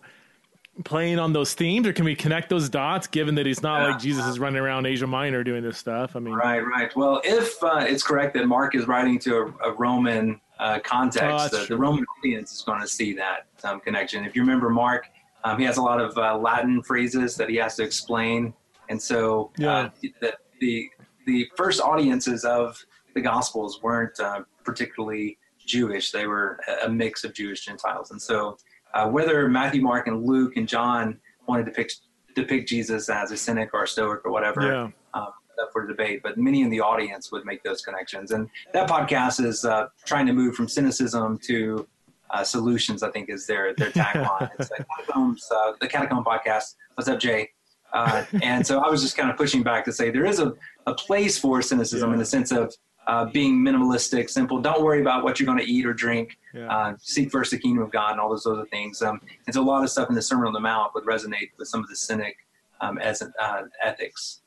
[0.85, 3.07] playing on those themes, or can we connect those dots?
[3.07, 3.89] Given that he's not yeah.
[3.89, 6.17] like Jesus is running around Asia Minor doing this stuff.
[6.17, 6.95] I mean, right, right.
[6.97, 11.55] Well, if uh, it's correct that Mark is writing to a, a Roman uh, context,
[11.55, 14.25] oh, the, the, Roman audience is going to see that um, connection.
[14.25, 15.07] If you remember, Mark,
[15.45, 18.55] um, he has a lot of uh, Latin phrases that he has to explain,
[18.89, 20.11] and so uh, yeah.
[20.21, 20.89] the, the
[21.27, 22.83] the first audiences of
[23.15, 28.57] the Gospels weren't uh, particularly Jewish; they were a mix of Jewish Gentiles, and so
[28.95, 32.01] uh, whether Matthew, Mark, and Luke and John wanted to depict,
[32.35, 34.91] depict Jesus as a cynic or a stoic or whatever, yeah.
[35.15, 36.21] um, up for debate.
[36.23, 38.31] But many in the audience would make those connections.
[38.31, 41.87] And that podcast is uh, trying to move from cynicism to
[42.31, 43.03] uh, solutions.
[43.03, 44.51] I think is their their tagline.
[44.59, 46.75] it's like Catacombs, uh, the Catacomb podcast.
[46.95, 47.51] What's up, Jay?
[47.93, 50.53] Uh, and so I was just kind of pushing back to say there is a,
[50.87, 52.15] a place for cynicism yeah.
[52.15, 52.75] in the sense of
[53.09, 54.61] uh, being minimalistic, simple.
[54.61, 56.39] Don't worry about what you're going to eat or drink.
[56.55, 56.71] Yeah.
[56.71, 59.01] Uh, seek first the kingdom of God and all those other things.
[59.01, 61.51] Um, and so a lot of stuff in the Sermon on the Mount would resonate
[61.59, 62.37] with some of the cynic
[62.83, 64.43] um, as uh, ethics.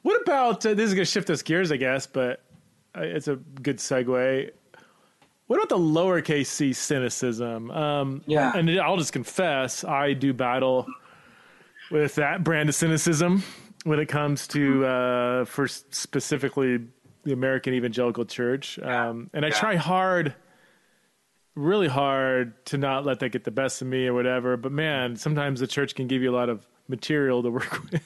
[0.00, 2.42] What about uh, this is going to shift us gears, I guess, but
[2.94, 4.50] it's a good segue.
[5.46, 7.70] What about the lowercase c cynicism?
[7.70, 8.52] Um, Yeah.
[8.54, 10.86] And I'll just confess, I do battle
[11.90, 13.42] with that brand of cynicism
[13.84, 16.80] when it comes to, uh, for specifically
[17.26, 18.78] the American Evangelical Church.
[18.78, 19.54] Um, and I Yeah.
[19.54, 20.34] try hard,
[21.56, 24.56] really hard, to not let that get the best of me or whatever.
[24.56, 28.02] But man, sometimes the church can give you a lot of material to work with.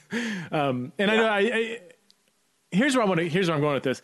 [0.50, 1.80] Um, and I know I, I
[2.72, 3.28] here's where I want to.
[3.28, 4.00] Here's where I'm going with this.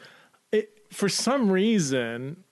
[0.52, 2.44] It, for some reason,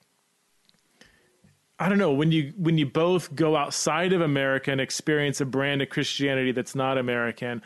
[1.78, 5.44] I don't know when you when you both go outside of America and experience a
[5.44, 7.62] brand of Christianity that's not American,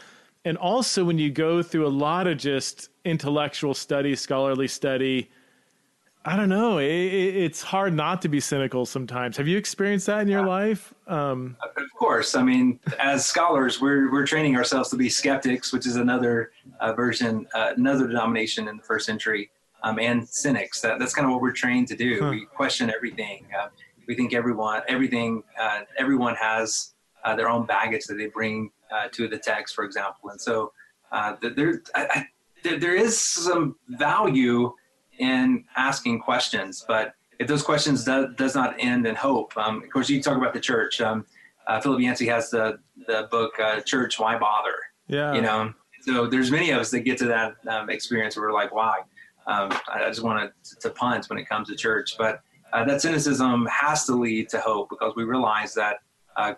[0.49, 5.31] and also when you go through a lot of just intellectual study, scholarly study.
[6.25, 6.79] I don't know.
[6.79, 9.37] It, it, it's hard not to be cynical sometimes.
[9.37, 10.93] Have you experienced that in your life?
[11.07, 15.87] Um, Of course, I mean, as scholars, we're we're training ourselves to be skeptics, which
[15.87, 19.51] is another uh, version, uh, another denomination in the first century,
[19.83, 20.81] um, and cynics.
[20.81, 22.21] That, that's kind of what we're trained to do.
[22.21, 22.31] Huh.
[22.31, 23.47] We question everything.
[23.59, 23.69] Uh,
[24.07, 26.95] we think everyone, everything, uh, everyone has
[27.25, 30.31] uh, their own baggage that they bring uh, to the text, for example.
[30.31, 30.73] And so
[31.13, 32.27] uh, there, I, I,
[32.63, 34.73] there, is some value
[35.19, 39.91] in asking questions, but if those questions do, does not end in hope, um, of
[39.91, 41.01] course, you talk about the church.
[41.01, 41.25] Um,
[41.67, 44.75] uh, Philip Yancey has the the book uh, "Church, Why Bother?"
[45.07, 45.35] yeah.
[45.35, 48.55] You know, so there's many of us that get to that um, experience where we're
[48.55, 49.01] like, "Why?"
[49.47, 52.41] Um, I, I just want to to punt when it comes to church, but
[52.73, 55.99] uh, that cynicism has to lead to hope because we realize that
[56.37, 56.55] uh,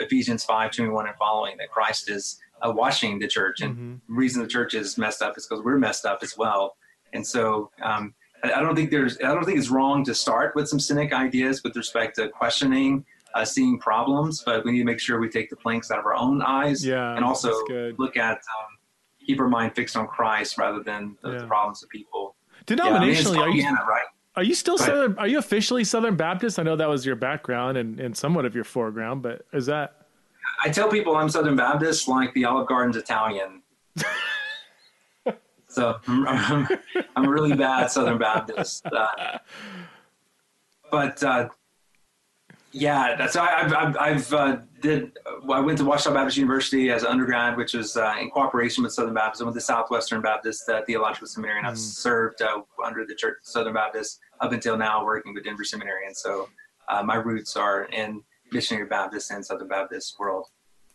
[0.00, 4.00] Ephesians five twenty one and following that Christ is uh, washing the church, and Mhm.
[4.08, 6.76] the reason the church is messed up is because we're messed up as well.
[7.12, 10.54] And so um, I, I don't think there's I don't think it's wrong to start
[10.56, 13.04] with some cynic ideas with respect to questioning,
[13.34, 16.06] uh, seeing problems, but we need to make sure we take the planks out of
[16.06, 17.14] our own eyes Yeah.
[17.14, 17.52] and also
[17.98, 18.70] look at um,
[19.24, 22.34] keep our mind fixed on Christ rather than the, the problems of people.
[22.68, 24.04] Yeah, I mean, are you right?
[24.38, 24.78] Are you still.
[24.78, 25.18] Southern?
[25.18, 26.60] Are you officially Southern Baptist?
[26.60, 30.06] I know that was your background and, and somewhat of your foreground, but is that?
[30.64, 33.62] I tell people I'm Southern Baptist like the Olive Garden's Italian.
[35.66, 36.68] so I'm,
[37.16, 38.86] I'm a really bad Southern Baptist.
[38.86, 39.38] Uh,
[40.92, 41.48] but uh,
[42.72, 45.12] yeah, that's I, I've, I've, I've uh, did.
[45.50, 48.92] I went to Ouachita Baptist University as an undergrad, which was uh, in cooperation with
[48.92, 49.40] Southern Baptist.
[49.42, 51.78] I went to Southwestern Baptist uh, Theological Seminary, and I've Mm.
[51.78, 56.06] served uh, under the Church Southern Baptist up until now, working with Denver Seminary.
[56.06, 56.48] And so
[56.88, 60.46] uh, my roots are in missionary Baptist and Southern Baptist world.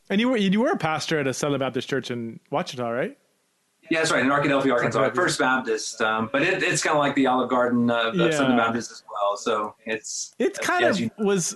[0.09, 3.17] And you were you were a pastor at a Southern Baptist church in Wichita, right?
[3.93, 4.23] Yeah, that's right.
[4.23, 5.11] In Arkadelphia, Arkansas.
[5.11, 8.31] First Baptist, um, but it, it's kind of like the Olive Garden of, Yeah.
[8.31, 9.37] Southern Baptist as well.
[9.37, 11.55] So it's It kind of you- was.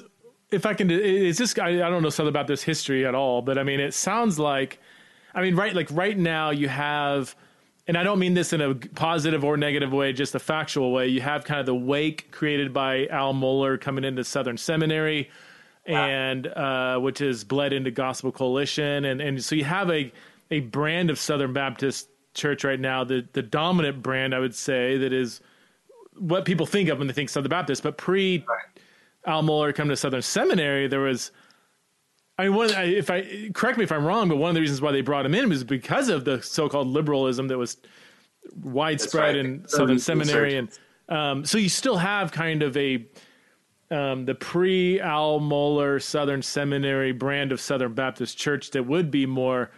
[0.51, 3.57] If I can, it's just I, I don't know Southern Baptist history at all, but
[3.57, 4.79] I mean it sounds like,
[5.33, 7.35] I mean right like right now you have,
[7.87, 11.07] and I don't mean this in a positive or negative way, just a factual way.
[11.07, 15.29] You have kind of the wake created by Al Mohler coming into Southern Seminary,
[15.87, 20.11] and uh, which is bled into Gospel Coalition, and and so you have a
[20.51, 22.07] a brand of Southern Baptist
[22.37, 25.41] Church right now, the the dominant brand I would say that is
[26.17, 28.45] what people think of when they think Southern Baptist, but pre
[29.25, 31.31] Al Mohler come to Southern Seminary, there was.
[32.39, 34.61] I mean, one, I- if I correct me if I'm wrong, but one of the
[34.61, 37.77] reasons why they brought him in was because of the so-called liberalism that was
[38.61, 39.45] widespread right.
[39.45, 40.69] in The Southern Seminary, and
[41.09, 43.05] um, so you still have kind of a
[43.89, 49.25] um, the pre Al Mohler Southern Seminary brand of Southern Baptist Church that would be
[49.25, 49.71] more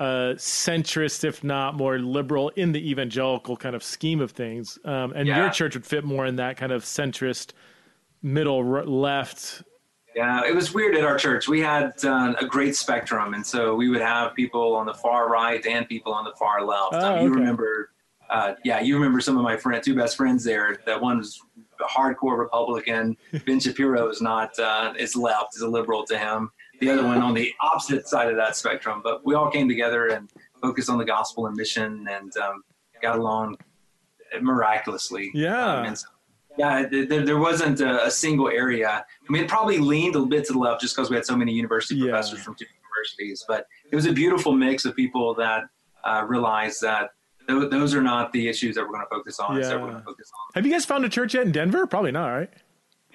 [0.00, 4.78] uh, centrist, if not more liberal, in the evangelical kind of scheme of things.
[4.84, 5.42] Um, and Yeah.
[5.42, 7.52] your church would fit more in that kind of centrist,
[8.22, 9.62] middle r- left.
[10.16, 11.48] Yeah, it was weird at our church.
[11.48, 15.28] We had uh, a great spectrum, and so we would have people on the far
[15.28, 16.94] right and people on the far left.
[16.94, 17.40] Oh, Um, you okay.
[17.40, 17.90] remember,
[18.30, 20.78] uh, yeah, you remember some of my friend, two best friends there.
[20.86, 21.40] That one was
[21.80, 23.16] a hardcore Republican.
[23.46, 26.50] ben Shapiro is not uh, is left, is a liberal to him.
[26.84, 29.00] The other one on the opposite side of that spectrum.
[29.02, 30.30] But we all came together and
[30.60, 32.62] focused on the gospel and mission, and um,
[33.02, 33.56] got along
[34.40, 35.30] miraculously.
[35.34, 35.74] Yeah.
[35.82, 36.06] Um, so
[36.56, 39.04] yeah, there, there wasn't a, a single area.
[39.28, 41.24] I mean, it probably leaned a little bit to the left just because we had
[41.26, 42.10] so many university Yeah.
[42.10, 43.44] professors from two universities.
[43.46, 45.64] But it was a beautiful mix of people that
[46.04, 47.10] uh, realized that
[47.48, 49.56] th- those are not the issues that we're going to focus on.
[49.60, 49.70] Yeah.
[49.78, 50.52] going to focus on.
[50.54, 51.86] Have you guys found a church yet in Denver?
[51.86, 52.50] Probably not, right?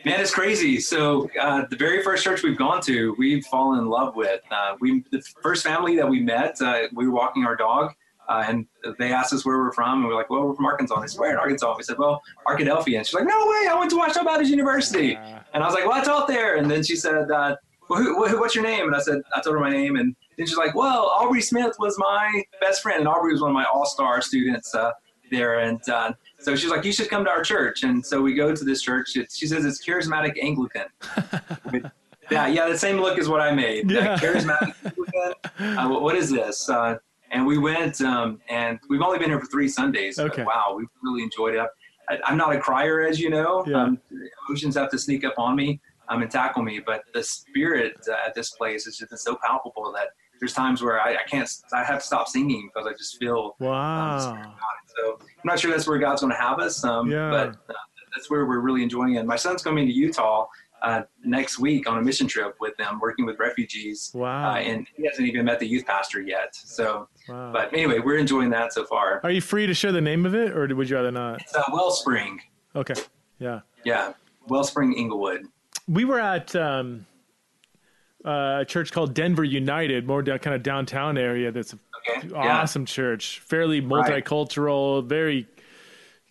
[0.06, 0.80] Man, it's crazy.
[0.80, 4.42] So uh, the very first church we've gone to, we've fallen in love with.
[4.50, 7.94] Uh, we the first family that we met, uh, we were walking our dog.
[8.30, 8.68] Uh, and
[9.00, 11.08] they asked us where we're from, and we're like, "Well, we're from Arkansas." And they
[11.08, 13.68] said, "Where in Arkansas?" We said, "Well, Arkadelphia." And she's like, "No way!
[13.68, 16.58] I went to Ouachita Baptist University." Uh, And I was like, "Well, I taught there."
[16.58, 17.56] And then she said, uh,
[17.90, 20.16] well, who, who, "What's your name?" And I said, "I told her my name." And
[20.38, 23.56] then she's like, "Well, Aubrey Smith was my best friend, and Aubrey was one of
[23.56, 24.92] my all-star students uh,
[25.32, 27.84] there." And uh, so she's like, you should come to our church.
[27.84, 29.16] And so we go to this church.
[29.16, 30.86] It's, she says it's charismatic Anglican.
[32.32, 33.90] yeah, yeah, the same look as what I made.
[33.90, 34.14] Yeah.
[34.14, 35.78] Uh, charismatic Anglican.
[35.78, 36.70] Uh, what- what is this?
[36.70, 36.98] Uh,
[37.32, 40.18] and we went, um, and we've only been here for three Sundays.
[40.18, 40.44] Okay.
[40.44, 41.68] wow, we really enjoyed it.
[42.10, 43.64] I, I'm not a crier, as you know.
[43.68, 43.84] Yeah.
[43.84, 44.00] Um,
[44.48, 48.16] emotions have to sneak up on me um, and tackle me, but the spirit uh,
[48.28, 50.08] at this place is just so palpable that
[50.40, 53.56] there's times where I, I can't, I have to stop singing because I just feel
[53.60, 54.54] Wow.
[54.98, 57.30] so I'm not sure that's where God's going to have us, um, Yeah.
[57.30, 57.78] but uh,
[58.16, 59.26] that's where we're really enjoying it.
[59.26, 60.48] My son's coming to Utah
[60.82, 64.52] uh, next week on a mission trip with them, working with refugees, Wow.
[64.52, 66.56] uh, and he hasn't even met the youth pastor yet.
[66.56, 67.52] So, wow.
[67.52, 69.20] but anyway, we're enjoying that so far.
[69.24, 71.42] Are you free to share the name of it, or would you rather not?
[71.42, 72.40] It's uh, Wellspring,
[72.76, 72.94] Okay.
[73.40, 73.60] Yeah.
[73.84, 74.14] yeah,
[74.48, 75.46] Wellspring Englewood.
[75.88, 77.06] We were at um,
[78.26, 81.52] uh, a church called Denver United, more down, kind of downtown area.
[81.52, 85.48] That's an Okay, yeah, awesome church, fairly multicultural, very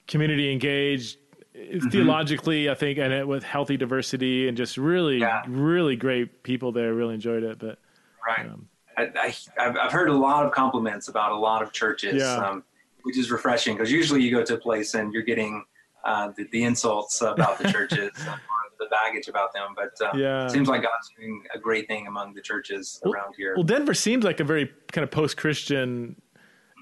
[0.06, 1.18] community engaged.
[1.54, 1.88] Mm-hmm.
[1.88, 5.42] Theologically, I think, and it, with healthy diversity and just really, Yeah.
[5.48, 6.94] really great people there.
[6.94, 7.58] Really enjoyed it.
[7.58, 7.78] But
[8.26, 8.46] right.
[8.46, 12.22] um, I, I, I've I've heard a lot of compliments about a lot of churches,
[12.22, 12.36] Yeah.
[12.36, 12.64] um,
[13.02, 15.64] which is refreshing because usually you go to a place and you're getting
[16.04, 18.12] uh, the, the insults about the churches
[18.78, 19.68] the baggage about them.
[19.76, 20.44] But uh, Yeah.
[20.46, 23.54] it seems like God's doing a great thing among the churches Well- around here.
[23.56, 26.20] Well, Denver seems like a very kind of post-Christian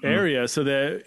[0.03, 0.13] Mm-hmm.
[0.13, 1.03] area, so that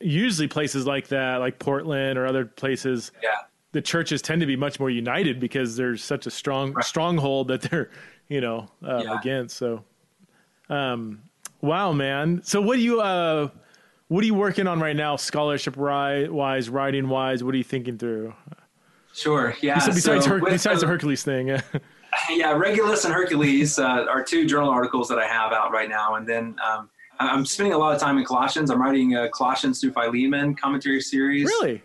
[0.00, 3.28] usually places like that, like Portland or other places, yeah,
[3.72, 6.82] the churches tend to be much more united because there's such a strong Right.
[6.82, 7.90] stronghold that they're,
[8.30, 9.18] you know, uh, Yeah.
[9.20, 9.58] against.
[9.58, 9.84] So,
[10.70, 11.24] um,
[11.60, 12.40] wow, man.
[12.42, 13.48] So, what do you, uh,
[14.08, 17.44] what are you working on right now, scholarship wise, writing wise?
[17.44, 18.32] What are you thinking through?
[19.14, 19.54] Sure.
[19.60, 19.74] Yeah.
[19.74, 21.60] Besides, besides, so Her- besides the Hercules thing, yeah,
[22.30, 22.52] yeah.
[22.52, 26.26] Regulus and Hercules uh, are two journal articles that I have out right now, and
[26.28, 28.70] then um, I'm spending a lot of time in Colossians.
[28.70, 31.44] I'm writing a Colossians through Philemon commentary series.
[31.44, 31.82] really?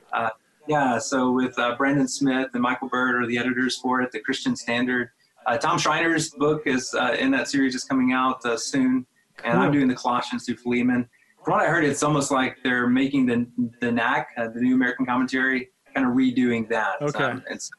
[0.68, 4.20] Yeah, so with uh, Brandon Smith and Michael Bird are the editors for it, the
[4.20, 5.10] Christian Standard.
[5.46, 9.06] Uh, Tom Schreiner's book is uh, in that series is coming out uh, soon,
[9.46, 11.08] and I'm doing the Colossians through Philemon.
[11.46, 13.48] From what I heard, it's almost like they're making the
[13.80, 17.02] the NAC, uh, the New American Commentary, kind of redoing that.
[17.16, 17.72] Um, and so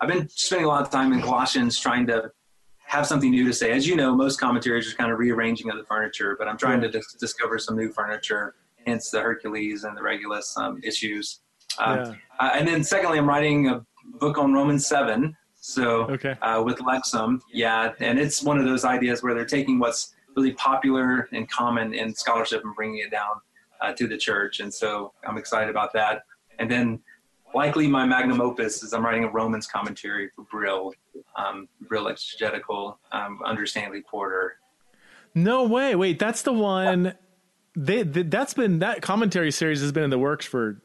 [0.00, 2.30] I've been spending a lot of time in Colossians trying to
[2.86, 3.72] have something new to say.
[3.72, 6.80] As you know, most commentaries are kind of rearranging of the furniture, but I'm trying
[6.82, 8.54] to dis- discover some new furniture,
[8.86, 11.40] hence the Hercules and the Regulus um, issues.
[11.78, 12.14] Um, yeah.
[12.40, 13.84] uh, and then secondly, I'm writing a
[14.18, 15.36] book on Romans 7.
[15.60, 16.36] So Okay.
[16.42, 20.52] uh, with Lexham, yeah, and it's one of those ideas where they're taking what's really
[20.52, 23.40] popular and common in scholarship and bringing it down
[23.80, 24.60] uh, to the church.
[24.60, 26.22] And so I'm excited about that.
[26.60, 27.00] And then
[27.56, 30.92] likely my magnum opus is I'm writing a Romans commentary for Brill,
[31.36, 34.58] um, Brill Exegetical um, under Stanley Porter.
[35.34, 35.96] No way.
[35.96, 37.14] Wait, that's the one.
[37.74, 40.80] They, th that's been that commentary series has been in the works for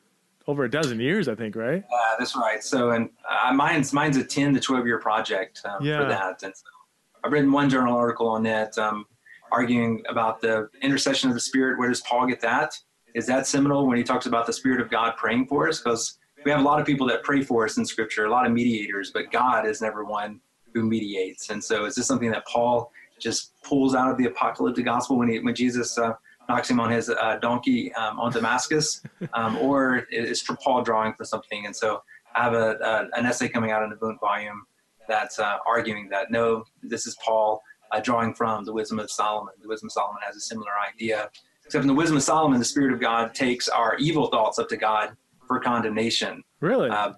[0.48, 1.56] over a dozen years, I think.
[1.56, 1.84] Right?
[1.84, 2.64] Uh, that's right.
[2.64, 6.00] So, and uh, mine's mine's a ten to twelve year project um, Yeah.
[6.00, 6.44] for that.
[6.44, 6.64] And so
[7.24, 9.06] I've written one journal article on it, um,
[9.52, 11.78] arguing about the intercession of the Spirit.
[11.80, 12.78] Where does Paul get that?
[13.14, 15.80] Is that seminal when he talks about the Spirit of God praying for us?
[15.80, 18.46] Because we have a lot of people that pray for us in Scripture, a lot
[18.46, 20.40] of mediators, but God is never one
[20.74, 21.50] who mediates.
[21.50, 25.30] And so, is this something that Paul just pulls out of the apocalyptic gospel when
[25.30, 26.14] he when Jesus uh,
[26.50, 29.02] knocks him on his uh, donkey um, on Damascus,
[29.34, 31.66] um, or is Paul drawing for something?
[31.66, 32.02] And so,
[32.36, 34.66] I have a, a an essay coming out in the Boone volume
[35.08, 37.62] that's uh, arguing that no, this is Paul
[37.92, 39.54] uh, drawing from the Wisdom of Solomon.
[39.62, 41.30] The Wisdom of Solomon has a similar idea,
[41.66, 44.70] except in the Wisdom of Solomon, the Spirit of God takes our evil thoughts up
[44.70, 45.16] to God
[45.52, 46.42] for condemnation.
[46.62, 46.90] Really?
[46.90, 47.12] Uh,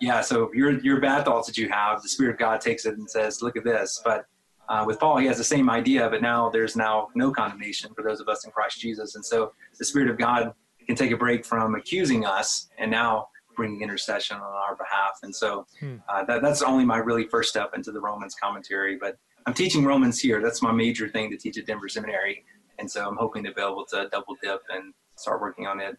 [0.00, 2.94] yeah, so your your bad thoughts that you have, the Spirit of God takes it
[2.98, 4.26] and says, "Look at this." But
[4.68, 8.02] uh, with Paul, he has the same idea, but now there's now no condemnation for
[8.02, 10.52] those of us in Christ Jesus, and so the Spirit of God
[10.86, 15.18] can take a break from accusing us and now bringing intercession on our behalf.
[15.22, 15.96] And so Hmm.
[16.08, 18.96] uh, that, that's only my really first step into the Romans commentary.
[18.96, 19.16] But
[19.46, 20.40] I'm teaching Romans here.
[20.40, 22.44] That's my major thing to teach at Denver Seminary,
[22.78, 25.96] and so I'm hoping to be able to double dip and start working on it.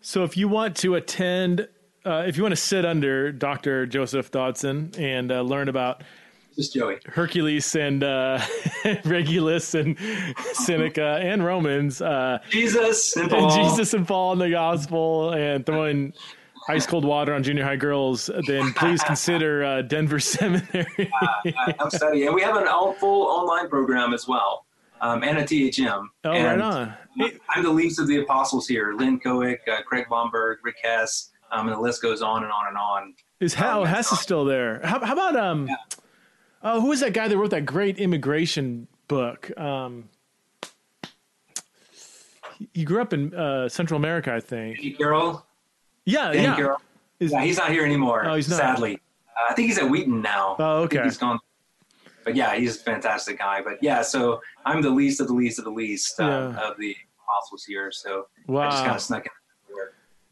[0.00, 1.68] So if you want to attend,
[2.04, 3.86] uh, if you want to sit under Dr.
[3.86, 6.02] Joseph Dodson and uh, learn about
[6.54, 6.98] Just Joey.
[7.06, 8.40] Hercules and uh,
[9.04, 9.96] Regulus and
[10.52, 13.64] Seneca and Romans, uh, Jesus and and Paul.
[13.64, 16.12] Jesus and Paul in the gospel and throwing
[16.68, 21.10] ice cold water on junior high girls, then please consider uh, Denver Seminary.
[21.22, 24.65] I- I'm studying, and we have an all, full online program as well,
[25.00, 26.06] um, and a THM.
[26.24, 26.94] oh, and right on.
[27.16, 31.30] Hey, I'm the least of the apostles here: Lynn Cohick, uh, Craig Blomberg, Rick Hess,
[31.52, 33.14] um, and the list goes on and on and on.
[33.40, 34.80] Is how Oh, that's Hess is still there?
[34.84, 35.68] How, how about um?
[36.62, 39.50] Oh, who was that guy that wrote that great immigration book?
[39.58, 40.08] Um,
[42.72, 44.78] he- grew up in uh, Central America, I think.
[44.78, 45.44] Pete Carroll.
[46.04, 46.56] Yeah, yeah.
[46.56, 46.78] Carroll.
[47.20, 48.24] Is- yeah, he's not here anymore.
[48.26, 48.56] Oh, he's not.
[48.58, 48.94] Sadly,
[49.28, 50.56] uh, I think he's at Wheaton now.
[50.58, 51.02] Oh, okay.
[51.04, 51.38] he's gone.
[52.26, 53.62] But yeah, he's a fantastic guy.
[53.62, 56.70] But yeah, so I'm the least of the least of the least um, Yeah.
[56.70, 57.90] of the apostles here.
[57.92, 59.30] So I just kind of snuck in.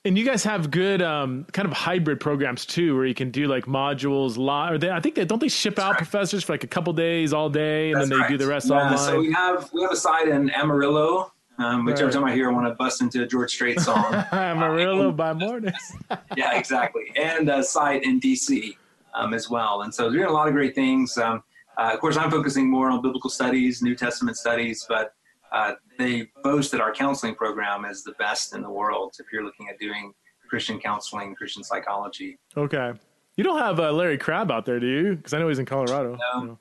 [0.07, 3.47] And you guys have good um, kind of hybrid programs too, where you can do
[3.47, 4.73] like modules live.
[4.73, 5.97] Or they, I think they don't they ship out right.
[5.97, 8.31] professors for like a couple days all day, and That's then they right.
[8.31, 8.99] do the rest yeah, online.
[8.99, 11.31] So we have we have a site in Amarillo.
[11.57, 14.13] Um, which every time I hear, I want to bust into a George Strait song.
[14.33, 15.73] Amarillo by morning.
[16.37, 17.13] yeah, exactly.
[17.15, 18.77] And a site in DC
[19.15, 19.83] um, as well.
[19.83, 21.17] And so we're doing a lot of great things.
[21.17, 21.45] Um,
[21.77, 25.13] uh, of course, I'm focusing more on biblical studies, New Testament studies, but
[25.53, 29.45] uh, they boast that our counseling program is the best in the world if you're
[29.45, 30.13] looking at doing
[30.49, 32.39] Christian counseling, Christian psychology.
[32.57, 32.93] okay.
[33.37, 35.17] You don't have uh, Larry Crabb out there, do you?
[35.17, 36.17] Because I know he's in Colorado.
[36.17, 36.41] No.
[36.41, 36.59] You know.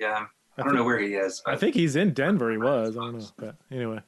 [0.00, 0.24] Yeah,
[0.56, 2.50] I don't know where he is, I think he's in Denver.
[2.50, 2.96] He was.
[2.96, 3.26] I don't know.
[3.36, 4.00] But anyway.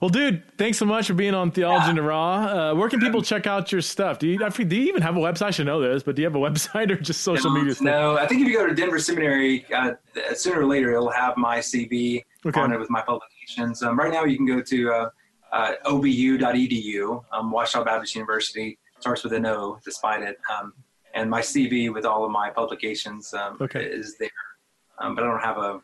[0.00, 2.36] Well, dude, thanks so much for being on Theology in the Raw.
[2.36, 4.20] Uh, where can people check out your stuff?
[4.20, 5.46] Do you, I do you even have a website?
[5.46, 7.84] I should know this, but do you have a website or just social media stuff?
[7.84, 9.92] No, I think if you go to Denver Seminary, uh,
[10.34, 12.60] sooner or later it'll have my CV Okay.
[12.60, 13.82] on it with my publications.
[13.82, 15.10] Um, right now, you can go to uh,
[15.52, 17.52] uh, obu.edu, um,
[17.84, 18.78] Baptist University.
[19.00, 20.38] Starts with an O, despite it.
[20.56, 20.72] Um,
[21.14, 23.84] and my CV with all of my publications um, Okay.
[23.84, 24.28] is there.
[25.00, 25.80] Um, but I don't have a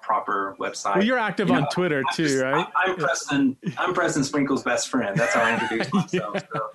[0.00, 0.96] proper website.
[0.96, 2.66] Well, you're active You on know, Twitter I'm too, just- right?
[2.76, 3.56] I, am Preston.
[3.76, 5.16] I'm Preston Sprinkle's best friend.
[5.16, 6.38] That's how I introduce myself.
[6.52, 6.70] So,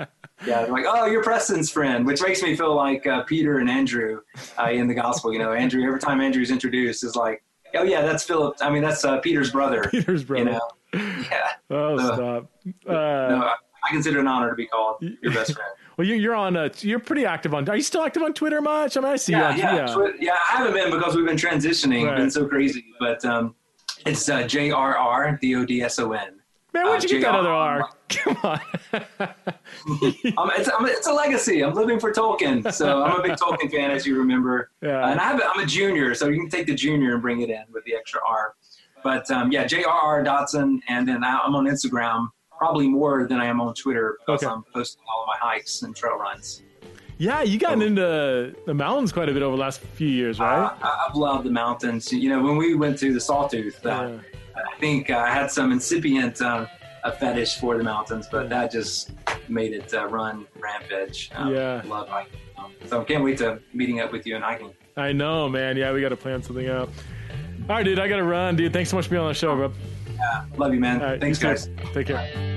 [0.46, 3.70] yeah, they're like, oh, you're Preston's friend, which makes me feel like uh, Peter and
[3.70, 4.22] Andrew
[4.60, 5.32] uh, in the gospel.
[5.34, 5.86] You know, Andrew.
[5.86, 7.44] Every time Andrew's introduced, is like,
[7.76, 8.58] oh yeah, that's Philip.
[8.62, 9.84] I mean, that's uh, Peter's brother.
[9.92, 10.52] Peter's brother.
[10.52, 11.50] You know, yeah.
[11.70, 12.52] Oh, Uh, stop.
[12.88, 13.56] Uh, No, I
[13.86, 15.70] I consider it an honor to be called your best friend.
[15.98, 16.56] Well, you, you're on.
[16.58, 17.68] Uh, you're pretty active on.
[17.70, 18.98] Are you still active on Twitter much?
[18.98, 19.76] I mean, I see Yeah, you on.
[19.76, 20.34] yeah, Twi- yeah.
[20.52, 22.08] I haven't been because we've been transitioning.
[22.08, 22.18] Right.
[22.18, 23.56] Been so crazy, but um,
[24.06, 26.40] it's uh, J R R D O D S O N.
[26.74, 27.88] Man, where'd uh, you get that other R?
[28.10, 28.60] Come on.
[30.38, 31.62] Um, it's, I'm, it's a legacy.
[31.64, 34.72] I'm living for Tolkien, so I'm a big Tolkien fan, as you remember.
[34.82, 35.10] Yeah.
[35.10, 37.50] and I have, I'm a junior, so you can take the junior and bring it
[37.50, 38.54] in with the extra R.
[39.04, 40.24] But um, yeah, J.R.R.
[40.24, 42.30] Dodson, and then I- I'm on Instagram
[42.64, 44.52] probably more than I am on Twitter because Okay.
[44.54, 46.64] I'm posting all of my hikes and trail runs.
[47.18, 50.72] yeah, you gotten into the mountains quite a bit over the last few years, right?
[50.82, 52.12] I, I've loved the mountains.
[52.14, 54.20] You know, when we went to the Sawtooth, uh, Yeah.
[54.56, 56.68] I think I had some incipient uh,
[57.04, 59.12] a fetish for the mountains, but that just
[59.50, 61.32] made it uh, run rampage.
[61.36, 61.82] Um, Yeah.
[61.86, 62.40] love hiking.
[62.58, 64.72] Um, so I can't wait to meeting up with you and hiking.
[64.96, 65.76] I know, man.
[65.76, 66.88] Yeah, we got to plan something out.
[67.68, 68.00] All right, dude.
[68.00, 68.72] I got to run, dude.
[68.72, 69.74] Thanks so much for being on the show, bro.
[70.16, 71.00] Yeah, Love you, man.
[71.02, 71.48] Right, Thanks, too.
[71.48, 71.70] guys.
[71.94, 72.52] Take care.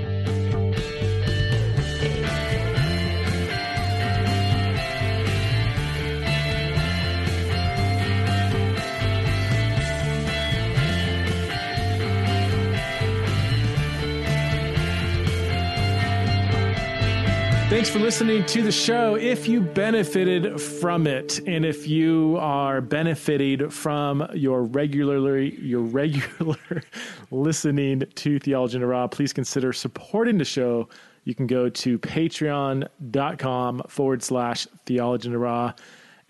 [17.76, 19.16] Thanks for listening to the show.
[19.16, 26.56] If you benefited from it, and if you are benefiting from your regularly your regular
[27.30, 30.88] listening to Theology in the Raw, please consider supporting the show.
[31.24, 35.74] You can go to patreon.com forward slash theology in the raw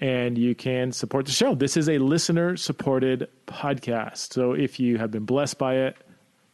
[0.01, 1.55] and you can support the show.
[1.55, 4.33] This is a listener supported podcast.
[4.33, 5.97] So if you have been blessed by it,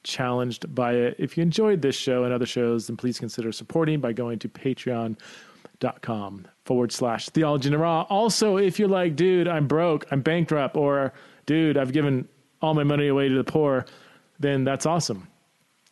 [0.05, 1.17] challenged by it.
[1.19, 4.49] If you enjoyed this show and other shows, then please consider supporting by going to
[4.49, 8.03] patreon.com forward slash theology in the raw.
[8.03, 11.13] Also, if you're like, dude, I'm broke, I'm bankrupt, or
[11.47, 12.29] dude, I've given
[12.61, 13.87] all my money away to the poor,
[14.39, 15.29] then that's awesome.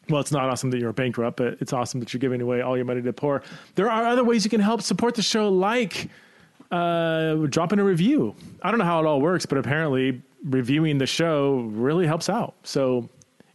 [0.08, 2.76] Well, it's not awesome that you're bankrupt, but it's awesome that you're giving away all
[2.76, 3.42] your money to the poor.
[3.76, 6.08] There are other ways you can help support the show, like
[6.70, 8.34] uh, dropping a review.
[8.62, 12.54] I don't know how it all works, but apparently reviewing the show really helps out.
[12.64, 13.08] So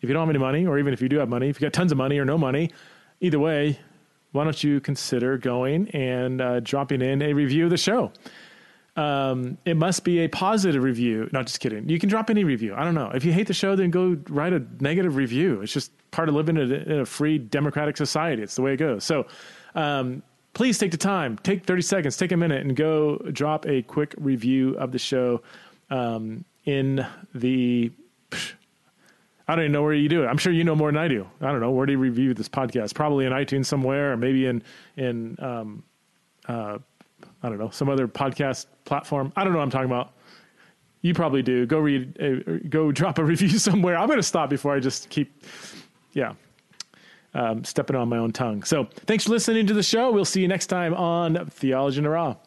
[0.05, 1.65] if you don't have any money, or even if you do have money, if you
[1.65, 2.71] got tons of money or no money,
[3.19, 3.79] either way,
[4.31, 8.11] why don't you consider going and uh, dropping in a review of the show?
[8.95, 11.29] Um, it must be a positive review.
[11.33, 11.89] No, just kidding.
[11.89, 12.75] You can drop any review.
[12.75, 13.11] I don't know.
[13.13, 15.61] If you hate the show, then go write a negative review.
[15.61, 18.41] It's just part of living in a, in a free democratic society.
[18.41, 19.03] It's the way it goes.
[19.03, 19.25] So,
[19.73, 23.81] um, please take the time, take 30 seconds, take a minute and go drop a
[23.81, 25.41] quick review of the show,
[25.89, 27.91] um, in the,
[29.47, 30.27] I don't even know where you do it.
[30.27, 31.27] I'm sure you know more than I do.
[31.39, 31.71] I don't know.
[31.71, 32.95] Where do you review this podcast?
[32.95, 34.63] Probably in iTunes somewhere, or maybe in,
[34.97, 35.83] in, um,
[36.47, 36.79] uh,
[37.43, 39.31] I don't know, some other podcast platform.
[39.35, 40.13] I don't know what I'm talking about.
[41.01, 41.67] You probably do.
[41.67, 43.97] Go read, uh, go drop a review somewhere.
[43.97, 45.43] I'm going to stop before I just keep,
[46.13, 46.33] yeah,
[47.35, 48.63] um, stepping on my own tongue.
[48.63, 50.11] So thanks for listening to the show.
[50.11, 52.37] We'll see you next time on Theology in the Raw.